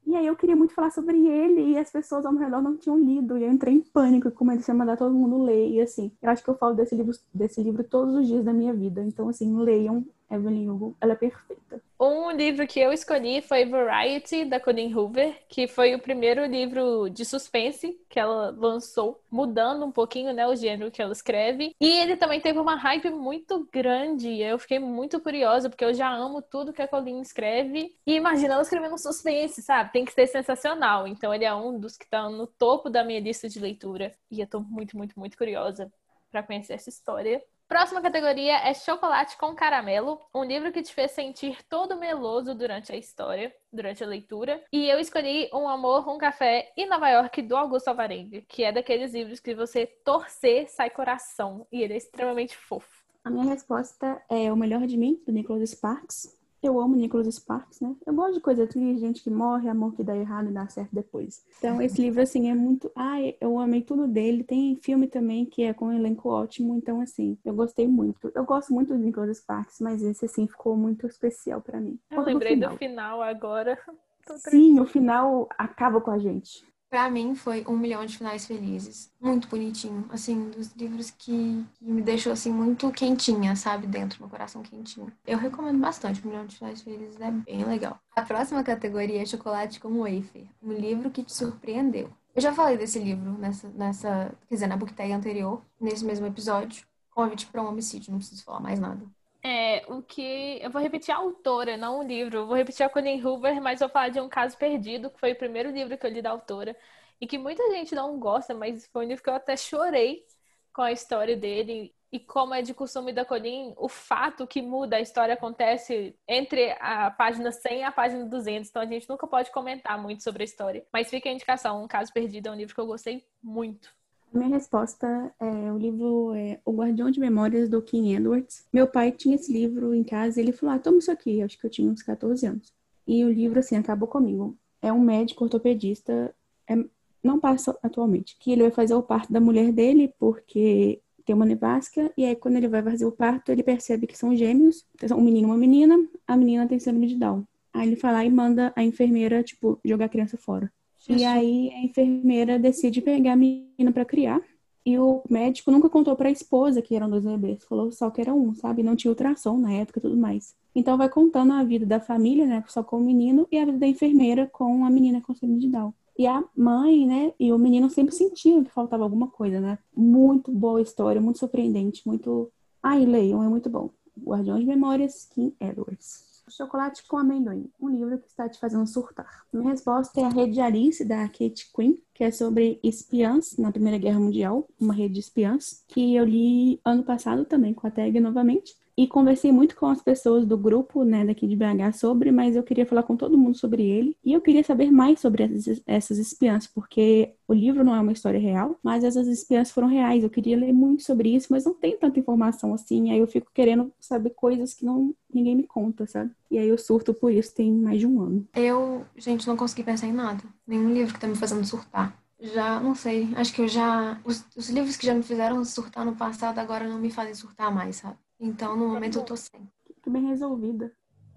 E 0.06 0.16
aí 0.16 0.26
eu 0.26 0.36
queria 0.36 0.56
muito 0.56 0.72
falar 0.72 0.90
sobre 0.90 1.26
ele 1.26 1.72
e 1.72 1.78
as 1.78 1.90
pessoas 1.90 2.24
ao 2.24 2.32
meu 2.32 2.40
redor 2.40 2.62
não 2.62 2.78
tinham 2.78 2.98
lido. 2.98 3.36
E 3.36 3.42
eu 3.42 3.50
entrei 3.50 3.74
em 3.74 3.80
pânico 3.82 4.28
e 4.28 4.30
comecei 4.30 4.72
a 4.72 4.76
mandar 4.76 4.96
todo 4.96 5.14
mundo 5.14 5.42
ler. 5.42 5.68
E 5.68 5.82
assim, 5.82 6.12
eu 6.22 6.30
acho 6.30 6.42
que 6.42 6.48
eu 6.48 6.56
falo 6.56 6.74
desse 6.74 6.94
livro, 6.94 7.12
desse 7.34 7.62
livro 7.62 7.84
todos 7.84 8.14
os 8.14 8.26
dias 8.26 8.42
da 8.42 8.52
minha 8.52 8.72
vida. 8.72 9.02
Então, 9.02 9.28
assim, 9.28 9.54
leiam 9.54 10.06
Evelyn 10.30 10.68
Hugo. 10.68 10.96
Ela 11.00 11.12
é 11.12 11.16
perfeita. 11.16 11.82
Um 12.00 12.30
livro 12.32 12.66
que 12.66 12.80
eu 12.80 12.92
escolhi 12.92 13.40
foi 13.40 13.64
Variety, 13.64 14.44
da 14.44 14.60
Colleen 14.60 14.94
Hoover, 14.94 15.38
que 15.48 15.66
foi 15.66 15.94
o 15.94 15.98
primeiro 15.98 16.44
livro 16.44 17.08
de 17.08 17.24
suspense 17.24 17.98
que 18.08 18.18
ela 18.18 18.50
lançou, 18.50 19.22
mudando 19.30 19.86
um 19.86 19.92
pouquinho, 19.92 20.32
né, 20.32 20.46
o 20.46 20.56
gênero 20.56 20.90
que 20.90 21.00
ela 21.00 21.12
escreve. 21.12 21.74
E 21.80 21.88
ele 22.00 22.16
também 22.16 22.40
teve 22.40 22.58
uma 22.58 22.74
hype 22.74 23.10
muito 23.10 23.68
grande. 23.72 24.40
Eu 24.40 24.58
fiquei 24.58 24.78
muito 24.78 25.20
curiosa, 25.20 25.70
porque 25.70 25.84
eu 25.84 25.94
já 25.94 26.12
amo 26.12 26.42
tudo 26.42 26.72
que 26.72 26.82
a 26.82 26.88
Colleen 26.88 27.20
escreve. 27.20 27.96
E 28.06 28.14
imagina 28.14 28.54
ela 28.54 28.62
escrevendo 28.62 28.98
suspense, 28.98 29.62
sabe? 29.62 29.92
Tem 29.92 30.04
que 30.04 30.12
ser 30.12 30.26
sensacional. 30.26 31.06
Então 31.06 31.32
ele 31.32 31.44
é 31.44 31.54
um 31.54 31.78
dos 31.78 31.96
que 31.96 32.08
tá 32.08 32.28
no 32.28 32.46
topo 32.46 32.90
da 32.90 33.04
minha 33.04 33.20
lista 33.20 33.48
de 33.48 33.60
leitura. 33.60 34.12
E 34.30 34.40
eu 34.40 34.46
tô 34.46 34.60
muito, 34.60 34.96
muito, 34.96 35.18
muito 35.18 35.38
curiosa 35.38 35.90
para 36.30 36.42
conhecer 36.42 36.74
essa 36.74 36.88
história. 36.88 37.40
Próxima 37.74 38.00
categoria 38.00 38.58
é 38.58 38.72
Chocolate 38.72 39.36
com 39.36 39.52
Caramelo, 39.52 40.20
um 40.32 40.44
livro 40.44 40.70
que 40.70 40.80
te 40.80 40.94
fez 40.94 41.10
sentir 41.10 41.58
todo 41.68 41.98
meloso 41.98 42.54
durante 42.54 42.92
a 42.92 42.96
história, 42.96 43.52
durante 43.72 44.04
a 44.04 44.06
leitura. 44.06 44.62
E 44.72 44.88
eu 44.88 45.00
escolhi 45.00 45.50
Um 45.52 45.68
Amor, 45.68 46.08
Um 46.08 46.16
Café 46.16 46.72
e 46.76 46.86
Nova 46.86 47.08
York, 47.08 47.42
do 47.42 47.56
Augusto 47.56 47.88
Alvarenga, 47.88 48.42
que 48.42 48.62
é 48.62 48.70
daqueles 48.70 49.12
livros 49.12 49.40
que 49.40 49.56
você 49.56 49.86
torcer 50.04 50.68
sai 50.70 50.88
coração. 50.88 51.66
E 51.72 51.82
ele 51.82 51.94
é 51.94 51.96
extremamente 51.96 52.56
fofo. 52.56 53.02
A 53.24 53.28
minha 53.28 53.46
resposta 53.46 54.22
é 54.30 54.52
O 54.52 54.56
Melhor 54.56 54.86
de 54.86 54.96
Mim, 54.96 55.20
do 55.26 55.32
Nicholas 55.32 55.68
Sparks. 55.68 56.43
Eu 56.64 56.80
amo 56.80 56.96
Nicholas 56.96 57.26
Sparks, 57.26 57.78
né? 57.78 57.94
Eu 58.06 58.14
gosto 58.14 58.36
de 58.36 58.40
coisa 58.40 58.66
triste, 58.66 58.98
gente 58.98 59.22
que 59.22 59.28
morre, 59.28 59.68
amor 59.68 59.94
que 59.94 60.02
dá 60.02 60.16
errado 60.16 60.48
e 60.48 60.52
dá 60.52 60.66
certo 60.66 60.88
depois. 60.94 61.44
Então, 61.58 61.82
esse 61.82 62.00
livro, 62.00 62.22
assim, 62.22 62.50
é 62.50 62.54
muito. 62.54 62.90
Ai, 62.96 63.36
eu 63.38 63.58
amei 63.58 63.82
tudo 63.82 64.08
dele. 64.08 64.42
Tem 64.42 64.74
filme 64.76 65.06
também 65.06 65.44
que 65.44 65.62
é 65.62 65.74
com 65.74 65.88
um 65.88 65.92
elenco 65.92 66.30
ótimo. 66.30 66.74
Então, 66.74 67.02
assim, 67.02 67.36
eu 67.44 67.52
gostei 67.52 67.86
muito. 67.86 68.32
Eu 68.34 68.46
gosto 68.46 68.72
muito 68.72 68.94
do 68.94 68.98
Nicholas 68.98 69.36
Sparks, 69.36 69.78
mas 69.78 70.02
esse, 70.02 70.24
assim, 70.24 70.46
ficou 70.46 70.74
muito 70.74 71.06
especial 71.06 71.60
para 71.60 71.78
mim. 71.78 71.98
Eu 72.10 72.22
lembrei 72.22 72.56
do 72.56 72.60
final, 72.60 72.72
do 72.72 72.78
final 72.78 73.22
agora. 73.22 73.78
Sim, 74.48 74.80
o 74.80 74.86
final 74.86 75.46
acaba 75.58 76.00
com 76.00 76.10
a 76.10 76.18
gente. 76.18 76.64
Para 76.94 77.10
mim 77.10 77.34
foi 77.34 77.64
Um 77.66 77.76
Milhão 77.76 78.06
de 78.06 78.16
Finais 78.16 78.46
Felizes. 78.46 79.10
Muito 79.20 79.48
bonitinho. 79.48 80.06
Assim, 80.10 80.48
dos 80.50 80.72
livros 80.76 81.10
que, 81.10 81.66
me 81.80 82.00
deixou, 82.00 82.32
assim, 82.32 82.52
muito 82.52 82.88
quentinha, 82.92 83.56
sabe? 83.56 83.88
Dentro 83.88 84.20
meu 84.20 84.30
coração 84.30 84.62
quentinho. 84.62 85.12
Eu 85.26 85.36
recomendo 85.36 85.80
bastante. 85.80 86.24
Um 86.24 86.30
Milhão 86.30 86.46
de 86.46 86.54
Finais 86.54 86.82
Felizes 86.82 87.20
é 87.20 87.32
bem 87.32 87.64
legal. 87.64 87.98
A 88.14 88.22
próxima 88.22 88.62
categoria 88.62 89.20
é 89.20 89.26
Chocolate 89.26 89.80
com 89.80 90.02
Wafer. 90.02 90.46
Um 90.62 90.72
livro 90.72 91.10
que 91.10 91.24
te 91.24 91.34
surpreendeu. 91.34 92.12
Eu 92.32 92.40
já 92.40 92.52
falei 92.52 92.78
desse 92.78 93.00
livro 93.00 93.32
nessa, 93.38 93.68
nessa 93.70 94.32
quer 94.48 94.54
dizer, 94.54 94.68
na 94.68 94.76
book 94.76 94.92
tag 94.92 95.10
anterior, 95.10 95.60
nesse 95.80 96.04
mesmo 96.04 96.26
episódio. 96.26 96.86
Convite 97.10 97.46
para 97.46 97.60
um 97.60 97.70
homicídio, 97.70 98.12
não 98.12 98.20
preciso 98.20 98.44
falar 98.44 98.60
mais 98.60 98.78
nada. 98.78 99.04
É, 99.46 99.84
o 99.92 100.02
que. 100.02 100.58
Eu 100.62 100.70
vou 100.70 100.80
repetir 100.80 101.14
a 101.14 101.18
autora, 101.18 101.76
não 101.76 102.00
o 102.00 102.02
livro. 102.02 102.38
Eu 102.38 102.46
vou 102.46 102.56
repetir 102.56 102.84
a 102.84 102.88
Colleen 102.88 103.22
Hoover, 103.24 103.60
mas 103.60 103.80
vou 103.80 103.88
falar 103.90 104.08
de 104.08 104.20
um 104.20 104.28
caso 104.28 104.56
perdido, 104.56 105.10
que 105.10 105.20
foi 105.20 105.32
o 105.32 105.36
primeiro 105.36 105.70
livro 105.70 105.98
que 105.98 106.06
eu 106.06 106.10
li 106.10 106.22
da 106.22 106.30
autora. 106.30 106.74
E 107.20 107.26
que 107.26 107.36
muita 107.38 107.62
gente 107.70 107.94
não 107.94 108.18
gosta, 108.18 108.54
mas 108.54 108.86
foi 108.86 109.04
um 109.04 109.08
livro 109.08 109.22
que 109.22 109.28
eu 109.30 109.34
até 109.34 109.56
chorei 109.56 110.24
com 110.72 110.82
a 110.82 110.92
história 110.92 111.36
dele. 111.36 111.94
E 112.10 112.18
como 112.20 112.54
é 112.54 112.62
de 112.62 112.72
costume 112.72 113.12
da 113.12 113.24
Colleen, 113.24 113.74
o 113.76 113.88
fato 113.88 114.46
que 114.46 114.62
muda 114.62 114.96
a 114.96 115.00
história 115.00 115.34
acontece 115.34 116.16
entre 116.28 116.70
a 116.80 117.10
página 117.10 117.50
100 117.52 117.80
e 117.80 117.82
a 117.82 117.92
página 117.92 118.24
200. 118.24 118.70
Então 118.70 118.82
a 118.82 118.86
gente 118.86 119.08
nunca 119.08 119.26
pode 119.26 119.50
comentar 119.50 120.00
muito 120.00 120.22
sobre 120.22 120.42
a 120.42 120.46
história. 120.46 120.86
Mas 120.92 121.10
fica 121.10 121.28
a 121.28 121.32
indicação: 121.32 121.84
Um 121.84 121.88
Caso 121.88 122.12
Perdido 122.12 122.48
é 122.48 122.52
um 122.52 122.54
livro 122.54 122.74
que 122.74 122.80
eu 122.80 122.86
gostei 122.86 123.26
muito. 123.42 123.92
Minha 124.34 124.48
resposta 124.48 125.32
é 125.38 125.72
o 125.72 125.78
livro 125.78 126.34
é 126.34 126.60
O 126.64 126.72
Guardião 126.72 127.08
de 127.08 127.20
Memórias 127.20 127.68
do 127.68 127.80
King 127.80 128.16
Edwards. 128.16 128.66
Meu 128.72 128.84
pai 128.88 129.12
tinha 129.12 129.36
esse 129.36 129.52
livro 129.52 129.94
em 129.94 130.02
casa 130.02 130.40
e 130.40 130.42
ele 130.42 130.50
falou: 130.50 130.74
ah, 130.74 130.78
toma 130.80 130.98
isso 130.98 131.12
aqui. 131.12 131.40
Acho 131.40 131.56
que 131.56 131.64
eu 131.64 131.70
tinha 131.70 131.88
uns 131.88 132.02
14 132.02 132.44
anos. 132.44 132.72
E 133.06 133.24
o 133.24 133.30
livro, 133.30 133.60
assim, 133.60 133.76
acabou 133.76 134.08
comigo. 134.08 134.58
É 134.82 134.92
um 134.92 134.98
médico 134.98 135.44
ortopedista, 135.44 136.34
é, 136.68 136.74
não 137.22 137.38
passa 137.38 137.78
atualmente, 137.80 138.36
que 138.40 138.50
ele 138.50 138.62
vai 138.62 138.72
fazer 138.72 138.94
o 138.94 139.02
parto 139.02 139.32
da 139.32 139.40
mulher 139.40 139.70
dele 139.72 140.12
porque 140.18 141.00
tem 141.24 141.34
uma 141.34 141.46
nevasca, 141.46 142.12
e 142.16 142.24
aí 142.24 142.36
quando 142.36 142.56
ele 142.56 142.68
vai 142.68 142.82
fazer 142.82 143.06
o 143.06 143.12
parto, 143.12 143.52
ele 143.52 143.62
percebe 143.62 144.06
que 144.06 144.18
são 144.18 144.36
gêmeos, 144.36 144.84
um 145.16 145.22
menino 145.22 145.48
e 145.48 145.50
uma 145.50 145.56
menina, 145.56 145.96
a 146.26 146.36
menina 146.36 146.66
tem 146.66 146.78
síndrome 146.78 147.06
de 147.06 147.16
Down. 147.16 147.46
Aí 147.72 147.88
ele 147.88 147.96
fala 147.96 148.24
e 148.24 148.30
manda 148.30 148.72
a 148.76 148.82
enfermeira, 148.82 149.42
tipo, 149.42 149.78
jogar 149.84 150.06
a 150.06 150.08
criança 150.08 150.36
fora. 150.36 150.70
E 151.08 151.24
aí 151.24 151.70
a 151.70 151.82
enfermeira 151.82 152.58
decide 152.58 153.00
pegar 153.00 153.32
a 153.32 153.36
menina 153.36 153.92
para 153.92 154.04
criar. 154.04 154.40
E 154.86 154.98
o 154.98 155.22
médico 155.30 155.70
nunca 155.70 155.88
contou 155.88 156.14
para 156.14 156.28
a 156.28 156.32
esposa 156.32 156.82
que 156.82 156.94
eram 156.94 157.08
dois 157.08 157.24
bebês, 157.24 157.64
falou 157.64 157.90
só 157.90 158.10
que 158.10 158.20
era 158.20 158.34
um, 158.34 158.54
sabe? 158.54 158.82
Não 158.82 158.94
tinha 158.94 159.10
ultrassom 159.10 159.56
na 159.56 159.72
época 159.72 159.98
e 159.98 160.02
tudo 160.02 160.16
mais. 160.16 160.54
Então 160.74 160.98
vai 160.98 161.08
contando 161.08 161.54
a 161.54 161.64
vida 161.64 161.86
da 161.86 162.00
família, 162.00 162.46
né, 162.46 162.62
só 162.68 162.82
com 162.82 162.98
o 162.98 163.00
menino, 163.00 163.46
e 163.50 163.58
a 163.58 163.64
vida 163.64 163.78
da 163.78 163.86
enfermeira 163.86 164.46
com 164.46 164.84
a 164.84 164.90
menina 164.90 165.22
com 165.22 165.34
síndrome 165.34 165.60
de 165.60 165.68
Down. 165.68 165.94
E 166.18 166.26
a 166.26 166.44
mãe, 166.54 167.06
né, 167.06 167.32
e 167.40 167.50
o 167.50 167.58
menino 167.58 167.88
sempre 167.88 168.14
sentiam 168.14 168.62
que 168.62 168.70
faltava 168.70 169.02
alguma 169.02 169.28
coisa, 169.28 169.58
né? 169.58 169.78
Muito 169.96 170.52
boa 170.52 170.82
história, 170.82 171.20
muito 171.20 171.38
surpreendente, 171.38 172.02
muito. 172.06 172.52
Ai, 172.82 173.06
leiam, 173.06 173.42
é 173.42 173.48
muito 173.48 173.70
bom. 173.70 173.90
Guardião 174.18 174.58
de 174.58 174.66
Memórias, 174.66 175.24
Kim 175.24 175.52
Edwards. 175.58 176.33
Chocolate 176.48 177.06
com 177.06 177.16
Amendoim, 177.16 177.70
um 177.80 177.88
livro 177.88 178.18
que 178.18 178.28
está 178.28 178.48
te 178.48 178.58
fazendo 178.58 178.86
surtar. 178.86 179.44
Minha 179.52 179.70
resposta 179.70 180.20
é 180.20 180.24
a 180.24 180.28
Rede 180.28 180.52
de 180.52 180.60
Alice, 180.60 181.04
da 181.04 181.26
Kate 181.28 181.70
Quinn, 181.74 181.96
que 182.12 182.22
é 182.22 182.30
sobre 182.30 182.78
espiãs 182.82 183.56
na 183.56 183.72
Primeira 183.72 183.98
Guerra 183.98 184.20
Mundial, 184.20 184.68
uma 184.78 184.94
rede 184.94 185.14
de 185.14 185.20
espiãs, 185.20 185.84
que 185.88 186.14
eu 186.14 186.24
li 186.24 186.80
ano 186.84 187.02
passado 187.02 187.44
também 187.44 187.72
com 187.72 187.86
a 187.86 187.90
tag 187.90 188.20
novamente. 188.20 188.76
E 188.96 189.06
conversei 189.08 189.50
muito 189.50 189.74
com 189.76 189.86
as 189.86 190.00
pessoas 190.00 190.46
do 190.46 190.56
grupo, 190.56 191.02
né, 191.04 191.24
daqui 191.24 191.46
de 191.46 191.56
BH 191.56 191.92
sobre, 191.94 192.30
mas 192.30 192.54
eu 192.54 192.62
queria 192.62 192.86
falar 192.86 193.02
com 193.02 193.16
todo 193.16 193.36
mundo 193.36 193.56
sobre 193.56 193.82
ele. 193.82 194.16
E 194.24 194.32
eu 194.32 194.40
queria 194.40 194.62
saber 194.62 194.90
mais 194.90 195.20
sobre 195.20 195.42
essas, 195.42 195.82
essas 195.86 196.18
espiãs, 196.18 196.66
porque 196.66 197.34
o 197.48 197.52
livro 197.52 197.84
não 197.84 197.94
é 197.94 198.00
uma 198.00 198.12
história 198.12 198.38
real, 198.38 198.78
mas 198.82 199.02
essas 199.04 199.26
espiãs 199.26 199.70
foram 199.70 199.88
reais. 199.88 200.22
Eu 200.22 200.30
queria 200.30 200.56
ler 200.56 200.72
muito 200.72 201.02
sobre 201.02 201.34
isso, 201.34 201.48
mas 201.50 201.64
não 201.64 201.74
tem 201.74 201.96
tanta 201.98 202.20
informação 202.20 202.72
assim. 202.72 203.10
Aí 203.10 203.18
eu 203.18 203.26
fico 203.26 203.50
querendo 203.52 203.92
saber 203.98 204.30
coisas 204.30 204.74
que 204.74 204.84
não 204.84 205.14
ninguém 205.32 205.56
me 205.56 205.64
conta, 205.64 206.06
sabe? 206.06 206.30
E 206.50 206.58
aí 206.58 206.68
eu 206.68 206.78
surto 206.78 207.12
por 207.12 207.32
isso 207.32 207.54
tem 207.54 207.72
mais 207.72 207.98
de 207.98 208.06
um 208.06 208.20
ano. 208.20 208.46
Eu, 208.54 209.04
gente, 209.16 209.46
não 209.46 209.56
consegui 209.56 209.82
pensar 209.82 210.06
em 210.06 210.12
nada. 210.12 210.42
Nenhum 210.66 210.92
livro 210.92 211.12
que 211.12 211.20
tá 211.20 211.26
me 211.26 211.34
fazendo 211.34 211.64
surtar. 211.64 212.23
Já, 212.40 212.80
não 212.80 212.94
sei. 212.94 213.28
Acho 213.36 213.52
que 213.52 213.62
eu 213.62 213.68
já. 213.68 214.20
Os, 214.24 214.44
os 214.56 214.68
livros 214.68 214.96
que 214.96 215.06
já 215.06 215.14
me 215.14 215.22
fizeram 215.22 215.64
surtar 215.64 216.04
no 216.04 216.16
passado 216.16 216.58
agora 216.58 216.88
não 216.88 216.98
me 216.98 217.10
fazem 217.10 217.34
surtar 217.34 217.72
mais, 217.72 217.96
sabe? 217.96 218.18
Então, 218.38 218.76
no 218.76 218.88
momento, 218.88 219.18
eu 219.18 219.24
tô 219.24 219.36
sem. 219.36 219.68
Tô 220.02 220.10
bem 220.10 220.26
resolvida. 220.26 220.92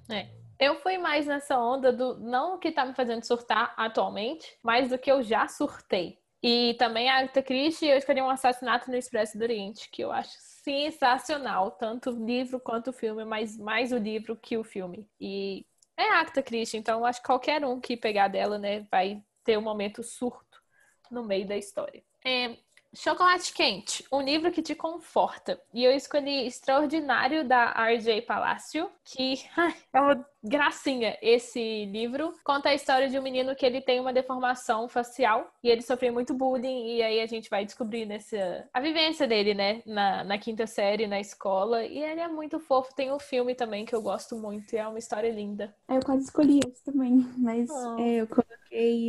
É. 0.09 0.27
Eu 0.59 0.75
fui 0.81 0.97
mais 0.97 1.27
nessa 1.27 1.59
onda 1.59 1.93
do 1.93 2.17
não 2.17 2.55
o 2.55 2.57
que 2.57 2.71
tá 2.71 2.83
me 2.83 2.95
fazendo 2.95 3.23
surtar 3.23 3.73
atualmente, 3.77 4.57
mas 4.63 4.89
do 4.89 4.97
que 4.97 5.11
eu 5.11 5.21
já 5.21 5.47
surtei. 5.47 6.17
E 6.41 6.75
também 6.79 7.09
a 7.09 7.19
Agatha 7.19 7.43
Christie, 7.43 7.87
eu 7.87 7.97
escolhi 7.97 8.21
um 8.21 8.29
assassinato 8.29 8.89
no 8.89 8.97
Expresso 8.97 9.37
do 9.37 9.43
Oriente, 9.43 9.89
que 9.91 10.03
eu 10.03 10.11
acho 10.11 10.31
sensacional, 10.63 11.71
tanto 11.71 12.09
o 12.09 12.25
livro 12.25 12.59
quanto 12.59 12.89
o 12.89 12.93
filme, 12.93 13.23
mas 13.23 13.57
mais 13.57 13.91
o 13.91 13.97
livro 13.97 14.35
que 14.35 14.57
o 14.57 14.63
filme. 14.63 15.07
E 15.19 15.65
é 15.95 16.09
a 16.09 16.19
Agatha 16.19 16.43
Christie, 16.43 16.77
então 16.77 16.99
eu 16.99 17.05
acho 17.05 17.21
que 17.21 17.27
qualquer 17.27 17.63
um 17.63 17.79
que 17.79 17.95
pegar 17.95 18.27
dela, 18.27 18.57
né, 18.57 18.85
vai 18.91 19.23
ter 19.43 19.57
um 19.57 19.61
momento 19.61 20.03
surto 20.03 20.46
no 21.11 21.23
meio 21.23 21.47
da 21.47 21.57
história. 21.57 22.03
É, 22.25 22.57
Chocolate 22.93 23.53
Quente, 23.53 24.03
um 24.11 24.21
livro 24.21 24.51
que 24.51 24.61
te 24.61 24.73
conforta. 24.73 25.59
E 25.73 25.83
eu 25.83 25.91
escolhi 25.91 26.47
Extraordinário 26.47 27.47
da 27.47 27.71
R.J. 27.89 28.21
Palácio, 28.23 28.89
que 29.03 29.35
ai, 29.55 29.75
é 29.93 30.01
uma 30.01 30.25
gracinha. 30.43 31.17
Esse 31.21 31.85
livro 31.85 32.33
conta 32.43 32.69
a 32.69 32.73
história 32.73 33.09
de 33.09 33.19
um 33.19 33.21
menino 33.21 33.55
que 33.55 33.65
ele 33.65 33.81
tem 33.81 33.99
uma 33.99 34.13
deformação 34.13 34.87
facial 34.87 35.51
e 35.63 35.69
ele 35.69 35.81
sofreu 35.81 36.13
muito 36.13 36.33
bullying. 36.33 36.95
E 36.95 37.03
aí 37.03 37.21
a 37.21 37.27
gente 37.27 37.49
vai 37.49 37.65
descobrir 37.65 38.05
nessa 38.05 38.67
a 38.73 38.79
vivência 38.79 39.27
dele, 39.27 39.53
né, 39.53 39.81
na, 39.85 40.23
na 40.23 40.37
quinta 40.37 40.65
série, 40.65 41.07
na 41.07 41.19
escola. 41.19 41.83
E 41.83 42.01
ele 42.01 42.21
é 42.21 42.27
muito 42.27 42.59
fofo. 42.59 42.95
Tem 42.95 43.11
um 43.11 43.19
filme 43.19 43.53
também 43.53 43.85
que 43.85 43.93
eu 43.93 44.01
gosto 44.01 44.35
muito 44.35 44.73
e 44.73 44.77
é 44.77 44.87
uma 44.87 44.99
história 44.99 45.29
linda. 45.29 45.75
Eu 45.87 45.99
quase 46.03 46.23
escolhi 46.23 46.61
esse 46.65 46.83
também, 46.83 47.17
mas 47.37 47.69
oh. 47.69 47.99
é, 47.99 48.21
eu 48.21 48.27
coloquei 48.27 48.56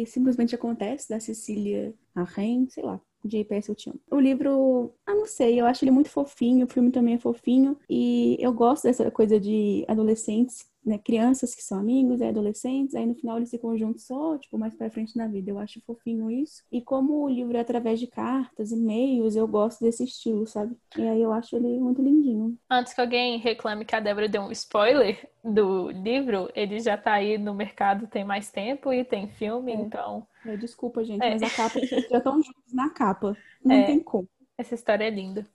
Simplesmente 0.06 0.54
Acontece, 0.54 1.08
da 1.08 1.20
Cecília 1.20 1.94
Arren, 2.14 2.68
sei 2.70 2.82
lá. 2.84 3.00
Eu 3.36 3.74
Te 3.74 3.90
Amo. 3.90 4.00
O 4.10 4.18
livro, 4.18 4.94
ah, 5.06 5.14
não 5.14 5.26
sei, 5.26 5.60
eu 5.60 5.66
acho 5.66 5.84
ele 5.84 5.90
muito 5.90 6.10
fofinho, 6.10 6.66
o 6.66 6.68
filme 6.68 6.90
também 6.90 7.14
é 7.14 7.18
fofinho, 7.18 7.76
e 7.88 8.36
eu 8.40 8.52
gosto 8.52 8.84
dessa 8.84 9.10
coisa 9.10 9.38
de 9.38 9.84
adolescentes 9.88 10.66
né, 10.88 10.98
crianças 10.98 11.54
que 11.54 11.62
são 11.62 11.78
amigos, 11.78 12.20
é 12.20 12.28
adolescentes, 12.28 12.94
aí 12.94 13.06
no 13.06 13.14
final 13.14 13.36
eles 13.36 13.50
ficam 13.50 13.76
juntos 13.76 14.06
só, 14.06 14.38
tipo, 14.38 14.58
mais 14.58 14.74
pra 14.74 14.90
frente 14.90 15.16
na 15.16 15.26
vida. 15.26 15.50
Eu 15.50 15.58
acho 15.58 15.80
fofinho 15.82 16.30
isso. 16.30 16.62
E 16.72 16.80
como 16.80 17.24
o 17.24 17.28
livro 17.28 17.56
é 17.56 17.60
através 17.60 18.00
de 18.00 18.06
cartas, 18.06 18.72
e-mails, 18.72 19.36
eu 19.36 19.46
gosto 19.46 19.84
desse 19.84 20.04
estilo, 20.04 20.46
sabe? 20.46 20.76
E 20.96 21.02
aí 21.02 21.20
eu 21.20 21.32
acho 21.32 21.54
ele 21.56 21.78
muito 21.78 22.02
lindinho. 22.02 22.56
Antes 22.70 22.94
que 22.94 23.00
alguém 23.00 23.38
reclame 23.38 23.84
que 23.84 23.94
a 23.94 24.00
Débora 24.00 24.28
deu 24.28 24.42
um 24.42 24.52
spoiler 24.52 25.28
do 25.44 25.90
livro, 25.90 26.48
ele 26.54 26.80
já 26.80 26.96
tá 26.96 27.12
aí 27.12 27.38
no 27.38 27.54
mercado 27.54 28.06
tem 28.06 28.24
mais 28.24 28.50
tempo 28.50 28.92
e 28.92 29.04
tem 29.04 29.28
filme, 29.28 29.72
é. 29.72 29.76
então. 29.76 30.26
É, 30.48 30.56
desculpa, 30.56 31.04
gente, 31.04 31.22
é. 31.22 31.30
mas 31.30 31.42
a 31.42 31.50
capa 31.50 31.78
já 31.84 32.18
estão 32.18 32.42
juntos 32.42 32.72
na 32.72 32.88
capa. 32.90 33.36
Não 33.62 33.76
é. 33.76 33.84
tem 33.84 34.00
como. 34.00 34.28
Essa 34.56 34.74
história 34.74 35.04
é 35.04 35.10
linda. 35.10 35.46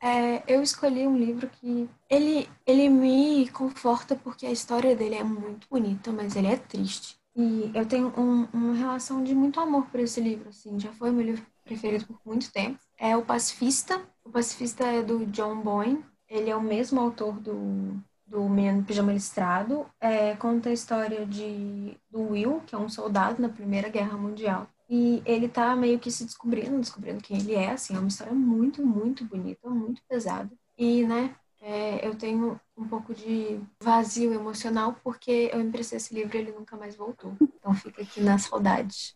É, 0.00 0.42
eu 0.52 0.62
escolhi 0.62 1.06
um 1.06 1.16
livro 1.16 1.48
que 1.48 1.88
ele, 2.08 2.48
ele 2.66 2.88
me 2.88 3.48
conforta 3.50 4.16
porque 4.16 4.46
a 4.46 4.50
história 4.50 4.96
dele 4.96 5.16
é 5.16 5.24
muito 5.24 5.68
bonita, 5.68 6.10
mas 6.12 6.34
ele 6.34 6.46
é 6.46 6.56
triste. 6.56 7.18
E 7.36 7.70
eu 7.74 7.86
tenho 7.86 8.08
um, 8.18 8.48
uma 8.52 8.74
relação 8.74 9.22
de 9.22 9.34
muito 9.34 9.60
amor 9.60 9.86
por 9.86 10.00
esse 10.00 10.20
livro, 10.20 10.48
assim, 10.48 10.78
já 10.80 10.92
foi 10.92 11.10
meu 11.10 11.24
livro 11.24 11.46
preferido 11.64 12.06
por 12.06 12.18
muito 12.24 12.50
tempo. 12.50 12.78
É 12.96 13.16
O 13.16 13.24
Pacifista. 13.24 14.00
O 14.24 14.30
Pacifista 14.30 14.84
é 14.84 15.02
do 15.02 15.26
John 15.26 15.60
Boyne. 15.60 16.04
Ele 16.28 16.50
é 16.50 16.56
o 16.56 16.60
mesmo 16.60 17.00
autor 17.00 17.38
do, 17.38 18.02
do 18.28 18.48
Menino 18.48 18.84
Pijama 18.84 19.12
Listrado. 19.12 19.86
É, 20.00 20.34
conta 20.36 20.68
a 20.68 20.72
história 20.72 21.24
de, 21.26 21.96
do 22.10 22.30
Will, 22.30 22.62
que 22.66 22.74
é 22.74 22.78
um 22.78 22.88
soldado 22.88 23.40
na 23.40 23.48
Primeira 23.48 23.88
Guerra 23.88 24.16
Mundial. 24.16 24.66
E 24.88 25.22
ele 25.26 25.48
tá 25.48 25.74
meio 25.76 25.98
que 25.98 26.10
se 26.10 26.24
descobrindo, 26.24 26.78
descobrindo 26.80 27.22
quem 27.22 27.38
ele 27.38 27.54
é, 27.54 27.72
assim, 27.72 27.94
é 27.94 27.98
uma 27.98 28.08
história 28.08 28.32
muito, 28.32 28.84
muito 28.84 29.24
bonita, 29.24 29.68
muito 29.68 30.00
pesada. 30.08 30.50
E, 30.78 31.04
né, 31.04 31.34
é, 31.60 32.06
eu 32.06 32.14
tenho 32.14 32.58
um 32.76 32.86
pouco 32.88 33.14
de 33.14 33.60
vazio 33.82 34.32
emocional 34.32 34.96
porque 35.02 35.50
eu 35.52 35.60
emprestei 35.60 35.96
esse 35.98 36.14
livro 36.14 36.36
e 36.36 36.40
ele 36.40 36.52
nunca 36.52 36.76
mais 36.76 36.96
voltou. 36.96 37.34
Então 37.40 37.74
fica 37.74 38.00
aqui 38.02 38.20
na 38.20 38.38
saudade. 38.38 39.14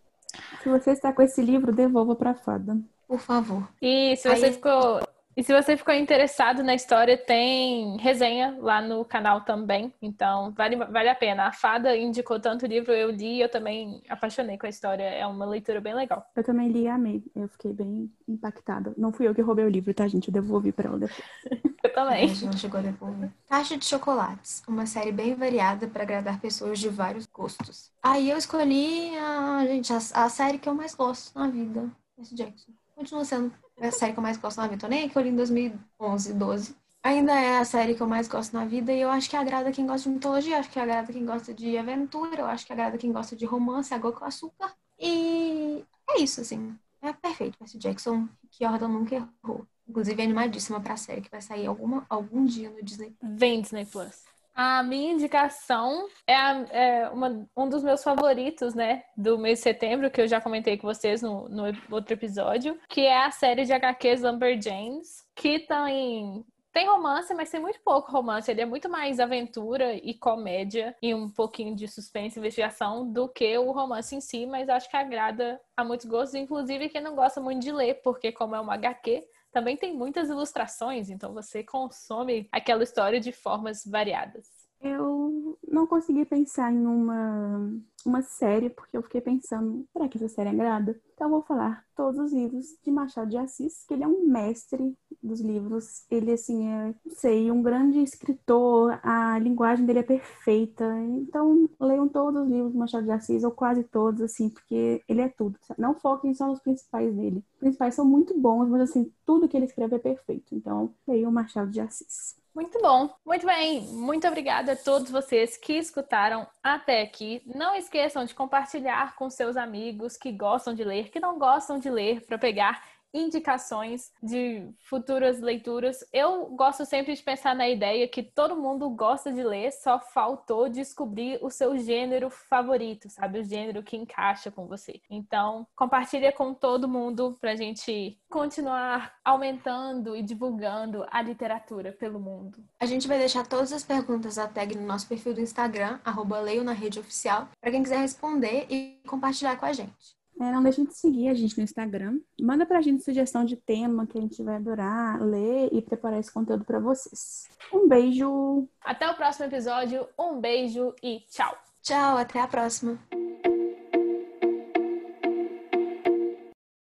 Se 0.62 0.68
você 0.68 0.90
está 0.90 1.12
com 1.12 1.22
esse 1.22 1.40
livro, 1.40 1.72
devolva 1.72 2.14
para 2.16 2.31
a 2.31 2.35
fada. 2.35 2.79
Por 3.07 3.20
favor. 3.20 3.66
E 3.81 4.16
se 4.16 4.29
você 4.29 4.46
Aí- 4.46 4.53
ficou 4.53 5.01
e 5.37 5.42
se 5.42 5.53
você 5.53 5.77
ficou 5.77 5.95
interessado 5.95 6.62
na 6.62 6.75
história, 6.75 7.16
tem 7.16 7.97
resenha 7.99 8.57
lá 8.61 8.81
no 8.83 9.05
canal 9.05 9.40
também. 9.42 9.92
Então, 10.03 10.53
vale, 10.53 10.77
vale 10.77 11.09
a 11.09 11.14
pena. 11.14 11.47
A 11.47 11.53
Fada 11.53 11.97
indicou 11.97 12.38
tanto 12.38 12.66
livro, 12.66 12.92
eu 12.92 13.11
li 13.11 13.37
e 13.37 13.40
eu 13.40 13.49
também 13.49 14.03
apaixonei 14.09 14.59
com 14.59 14.66
a 14.66 14.68
história. 14.68 15.05
É 15.05 15.27
uma 15.27 15.47
leitura 15.47 15.81
bem 15.81 15.95
legal. 15.95 16.27
Eu 16.37 16.45
também 16.45 16.68
li 16.68 16.83
e 16.83 16.88
amei. 16.88 17.23
Eu 17.35 17.49
fiquei 17.49 17.73
bem 17.73 18.11
impactada. 18.29 18.92
Não 18.97 19.12
fui 19.12 19.27
eu 19.27 19.35
que 19.35 19.40
roubei 19.40 19.64
o 19.64 19.71
livro, 19.71 19.95
tá, 19.95 20.07
gente? 20.07 20.29
Eu 20.29 20.35
devolvi 20.35 20.73
para 20.73 20.88
ela 20.88 20.99
depois. 20.99 21.23
Eu 21.85 21.90
A 21.90 21.95
também. 21.95 22.29
gente 22.29 22.45
não 22.45 22.53
chegou 22.53 22.79
a 22.79 22.83
devolver. 22.83 23.29
Caixa 23.49 23.77
de 23.77 23.85
Chocolates, 23.85 24.62
uma 24.68 24.87
série 24.87 25.11
bem 25.11 25.35
variada 25.35 25.88
para 25.88 26.05
agradar 26.05 26.40
pessoas 26.40 26.79
de 26.79 26.88
vários 26.88 27.27
gostos. 27.27 27.90
Aí 28.01 28.31
eu 28.31 28.38
escolhi, 28.38 29.11
a, 29.18 29.66
gente, 29.66 29.92
a, 29.92 29.97
a 29.97 30.29
série 30.29 30.59
que 30.59 30.68
eu 30.68 30.75
mais 30.75 30.95
gosto 30.95 31.37
na 31.37 31.49
vida, 31.49 31.90
Percy 32.14 32.37
Jackson. 32.37 32.71
Continua 32.95 33.25
sendo 33.25 33.53
a 33.88 33.92
série 33.92 34.12
que 34.12 34.18
eu 34.18 34.23
mais 34.23 34.37
gosto 34.37 34.59
na 34.59 34.66
vida. 34.66 34.81
Tô 34.81 34.88
nem 34.88 35.09
que 35.09 35.16
eu 35.16 35.23
li 35.23 35.29
em 35.31 35.37
2011, 35.37 36.33
12. 36.35 36.77
Ainda 37.03 37.33
é 37.33 37.59
a 37.59 37.64
série 37.64 37.95
que 37.95 38.01
eu 38.01 38.07
mais 38.07 38.29
gosto 38.29 38.53
na 38.53 38.64
vida 38.64 38.92
e 38.92 39.01
eu 39.01 39.11
acho 39.11 39.29
que 39.29 39.37
agrada 39.37 39.73
quem 39.73 39.87
gosta 39.87 40.09
de 40.09 40.14
mitologia, 40.14 40.59
acho 40.59 40.71
que 40.71 40.79
agrada 40.79 41.12
quem 41.12 41.27
gosta 41.27 41.53
de 41.53 41.77
aventura, 41.77 42.42
eu 42.42 42.47
acho 42.47 42.64
que 42.64 42.73
agrada 42.73 42.97
quem 42.97 43.12
gosta 43.12 43.35
de 43.35 43.45
romance, 43.45 43.92
água 43.92 44.12
com 44.12 44.25
açúcar. 44.25 44.73
E 44.99 45.85
é 46.09 46.21
isso, 46.21 46.40
assim. 46.40 46.79
É 47.01 47.12
perfeito, 47.12 47.59
Percy 47.59 47.79
Jackson, 47.79 48.29
que 48.51 48.64
Jordan 48.64 48.88
nunca 48.88 49.16
errou. 49.16 49.66
Inclusive, 49.88 50.23
animadíssima 50.23 50.81
pra 50.81 50.97
série 50.97 51.21
que 51.21 51.31
vai 51.31 51.42
sair 51.42 51.66
alguma, 51.66 52.07
algum 52.09 52.45
dia 52.45 52.71
no 52.71 52.81
Disney. 52.83 53.16
Vem 53.21 53.61
Disney 53.61 53.85
Plus. 53.85 54.23
A 54.55 54.83
minha 54.83 55.12
indicação 55.12 56.07
é, 56.27 56.35
a- 56.37 56.67
é 56.71 57.09
uma- 57.09 57.47
um 57.57 57.69
dos 57.69 57.83
meus 57.83 58.03
favoritos, 58.05 58.75
né, 58.75 59.03
do 59.17 59.38
mês 59.38 59.59
de 59.59 59.62
setembro, 59.65 60.11
que 60.11 60.21
eu 60.21 60.29
já 60.29 60.41
comentei 60.41 60.77
com 60.77 60.87
vocês 60.87 61.23
no, 61.23 61.49
no 61.49 61.65
outro 61.91 62.12
episódio, 62.12 62.79
que 62.88 63.01
é 63.01 63.25
a 63.25 63.31
série 63.31 63.65
de 63.65 63.73
HQs 63.73 64.21
Lumberjanes, 64.23 65.25
que 65.35 65.61
tem, 65.61 66.45
tem 66.71 66.87
romance, 66.87 67.33
mas 67.35 67.51
tem 67.51 67.61
muito 67.61 67.81
pouco 67.83 68.12
romance. 68.12 68.51
Ele 68.51 68.61
é 68.61 68.67
muito 68.67 68.91
mais 68.91 69.21
aventura 69.21 69.95
e 69.95 70.12
comédia 70.12 70.95
e 71.01 71.15
um 71.15 71.31
pouquinho 71.31 71.75
de 71.75 71.88
suspense 71.88 72.38
e 72.38 72.41
investigação 72.41 73.11
do 73.11 73.29
que 73.29 73.57
o 73.57 73.73
romance 73.73 74.15
em 74.15 74.21
si, 74.21 74.45
mas 74.45 74.69
acho 74.69 74.88
que 74.91 74.97
agrada 74.99 75.59
a 75.75 75.83
muitos 75.83 76.05
gostos, 76.07 76.35
inclusive 76.35 76.91
quem 76.91 77.01
não 77.01 77.15
gosta 77.15 77.41
muito 77.41 77.62
de 77.62 77.73
ler, 77.73 78.03
porque 78.03 78.31
como 78.31 78.55
é 78.55 78.61
uma 78.61 78.75
HQ, 78.75 79.23
também 79.53 79.77
tem 79.77 79.95
muitas 79.95 80.29
ilustrações, 80.29 81.11
então 81.11 81.33
você 81.33 81.62
consome 81.62 82.49
aquela 82.51 82.83
história 82.83 83.21
de 83.21 83.31
formas 83.31 83.85
variadas. 83.85 84.49
Eu 84.81 85.32
não 85.67 85.87
consegui 85.87 86.25
pensar 86.25 86.73
em 86.73 86.87
uma, 86.87 87.73
uma 88.05 88.23
série, 88.23 88.71
porque 88.71 88.97
eu 88.97 89.03
fiquei 89.03 89.21
pensando, 89.21 89.87
será 89.93 90.09
que 90.09 90.19
essa 90.19 90.29
série 90.29 90.51
agrada? 90.51 91.01
Então 91.15 91.27
eu 91.27 91.31
vou 91.31 91.43
falar 91.43 91.85
todos 91.95 92.19
os 92.19 92.33
livros 92.33 92.67
de 92.83 92.91
Machado 92.91 93.31
de 93.31 93.37
Assis, 93.37 93.85
que 93.87 93.95
ele 93.95 94.05
é 94.05 94.09
um 94.09 94.27
mestre 94.27 94.97
dos 95.23 95.41
livros. 95.41 96.05
Ele, 96.11 96.33
assim, 96.33 96.69
é, 96.69 96.95
não 97.05 97.15
sei, 97.15 97.51
um 97.51 97.62
grande 97.62 98.01
escritor, 98.01 98.99
a 99.03 99.38
linguagem 99.38 99.87
dele 99.87 100.01
é 100.01 100.03
perfeita. 100.03 100.85
Então, 101.01 101.69
leiam 101.81 102.09
todos 102.09 102.43
os 102.43 102.49
livros 102.49 102.73
de 102.73 102.79
Machado 102.79 103.05
de 103.05 103.12
Assis, 103.12 103.45
ou 103.45 103.53
quase 103.53 103.85
todos, 103.85 104.21
assim, 104.23 104.49
porque 104.49 105.03
ele 105.09 105.21
é 105.21 105.29
tudo. 105.29 105.59
Não 105.79 105.95
foquem 105.95 106.35
só 106.35 106.47
nos 106.47 106.61
principais 106.61 107.15
dele. 107.15 107.45
Os 107.55 107.59
principais 107.61 107.95
são 107.95 108.05
muito 108.05 108.38
bons, 108.38 108.69
mas, 108.69 108.83
assim, 108.83 109.12
tudo 109.25 109.49
que 109.49 109.57
ele 109.57 109.67
escreve 109.67 109.97
é 109.97 109.99
perfeito. 109.99 110.55
Então, 110.55 110.93
leiam 111.07 111.31
Machado 111.31 111.71
de 111.71 111.81
Assis. 111.81 112.41
Muito 112.55 112.79
bom. 112.83 113.09
Muito 113.25 113.47
bem. 113.47 113.81
Muito 113.81 114.29
obrigada 114.29 114.73
a 114.73 114.77
todos 114.77 115.11
vocês 115.11 115.57
que 115.57 115.73
escutaram 115.73 116.47
até 116.62 117.01
aqui. 117.01 117.43
Não 117.47 117.75
esqueçam 117.75 118.27
de 118.27 118.35
compartilhar 118.35 119.17
com 119.17 119.31
seus 119.31 119.57
amigos 119.57 120.19
que 120.19 120.31
gostam 120.31 120.75
de 120.75 120.85
ler, 120.85 121.09
que 121.11 121.19
não 121.19 121.38
gostam 121.38 121.79
de 121.79 121.88
ler, 121.88 122.21
para 122.27 122.37
pegar 122.37 122.85
indicações 123.12 124.12
de 124.22 124.68
futuras 124.79 125.40
leituras. 125.40 126.05
Eu 126.12 126.46
gosto 126.46 126.85
sempre 126.85 127.14
de 127.14 127.22
pensar 127.22 127.55
na 127.55 127.68
ideia 127.68 128.09
que 128.09 128.22
todo 128.22 128.57
mundo 128.57 128.88
gosta 128.90 129.33
de 129.33 129.42
ler, 129.42 129.72
só 129.72 129.98
faltou 129.98 130.68
descobrir 130.68 131.38
o 131.42 131.51
seu 131.51 131.77
gênero 131.77 132.31
favorito, 132.31 133.09
sabe? 133.11 133.40
O 133.40 133.44
gênero 133.44 133.83
que 133.83 133.96
encaixa 133.96 134.51
com 134.51 134.66
você. 134.66 135.01
Então, 135.11 135.66
compartilha 135.77 136.33
com 136.33 136.55
todo 136.55 136.88
mundo 136.88 137.37
pra 137.40 137.55
gente 137.57 138.18
continuar 138.31 139.14
aumentando 139.25 140.16
e 140.16 140.22
divulgando 140.22 141.07
a 141.11 141.20
literatura 141.20 141.92
pelo 141.92 142.18
mundo. 142.18 142.64
A 142.81 142.87
gente 142.87 143.07
vai 143.07 143.18
deixar 143.18 143.46
todas 143.46 143.72
as 143.72 143.85
perguntas 143.85 144.37
da 144.37 144.48
tag 144.48 144.75
no 144.77 144.87
nosso 144.87 145.07
perfil 145.07 145.35
do 145.35 145.40
Instagram, 145.40 146.01
arroba 146.05 146.40
leio 146.40 146.64
na 146.64 146.72
rede 146.72 146.98
oficial, 146.98 147.48
para 147.61 147.70
quem 147.70 147.83
quiser 147.83 147.98
responder 147.98 148.66
e 148.70 149.01
compartilhar 149.07 149.57
com 149.57 149.66
a 149.66 149.72
gente. 149.72 150.21
É, 150.42 150.50
não 150.50 150.61
deixem 150.61 150.85
de 150.85 150.92
seguir 150.94 151.28
a 151.28 151.35
gente 151.35 151.57
no 151.57 151.62
Instagram. 151.62 152.18
Manda 152.40 152.66
pra 152.66 152.81
gente 152.81 153.05
sugestão 153.05 153.44
de 153.44 153.55
tema 153.55 154.09
que 154.09 154.18
a 154.18 154.20
gente 154.20 154.42
vai 154.42 154.57
adorar 154.57 155.22
ler 155.22 155.68
e 155.70 155.81
preparar 155.81 156.18
esse 156.18 156.33
conteúdo 156.33 156.64
pra 156.64 156.81
vocês. 156.81 157.48
Um 157.72 157.87
beijo! 157.87 158.68
Até 158.85 159.09
o 159.09 159.14
próximo 159.14 159.46
episódio. 159.46 160.05
Um 160.18 160.40
beijo 160.40 160.92
e 161.00 161.20
tchau! 161.31 161.57
Tchau, 161.81 162.16
até 162.16 162.40
a 162.40 162.48
próxima! 162.48 162.98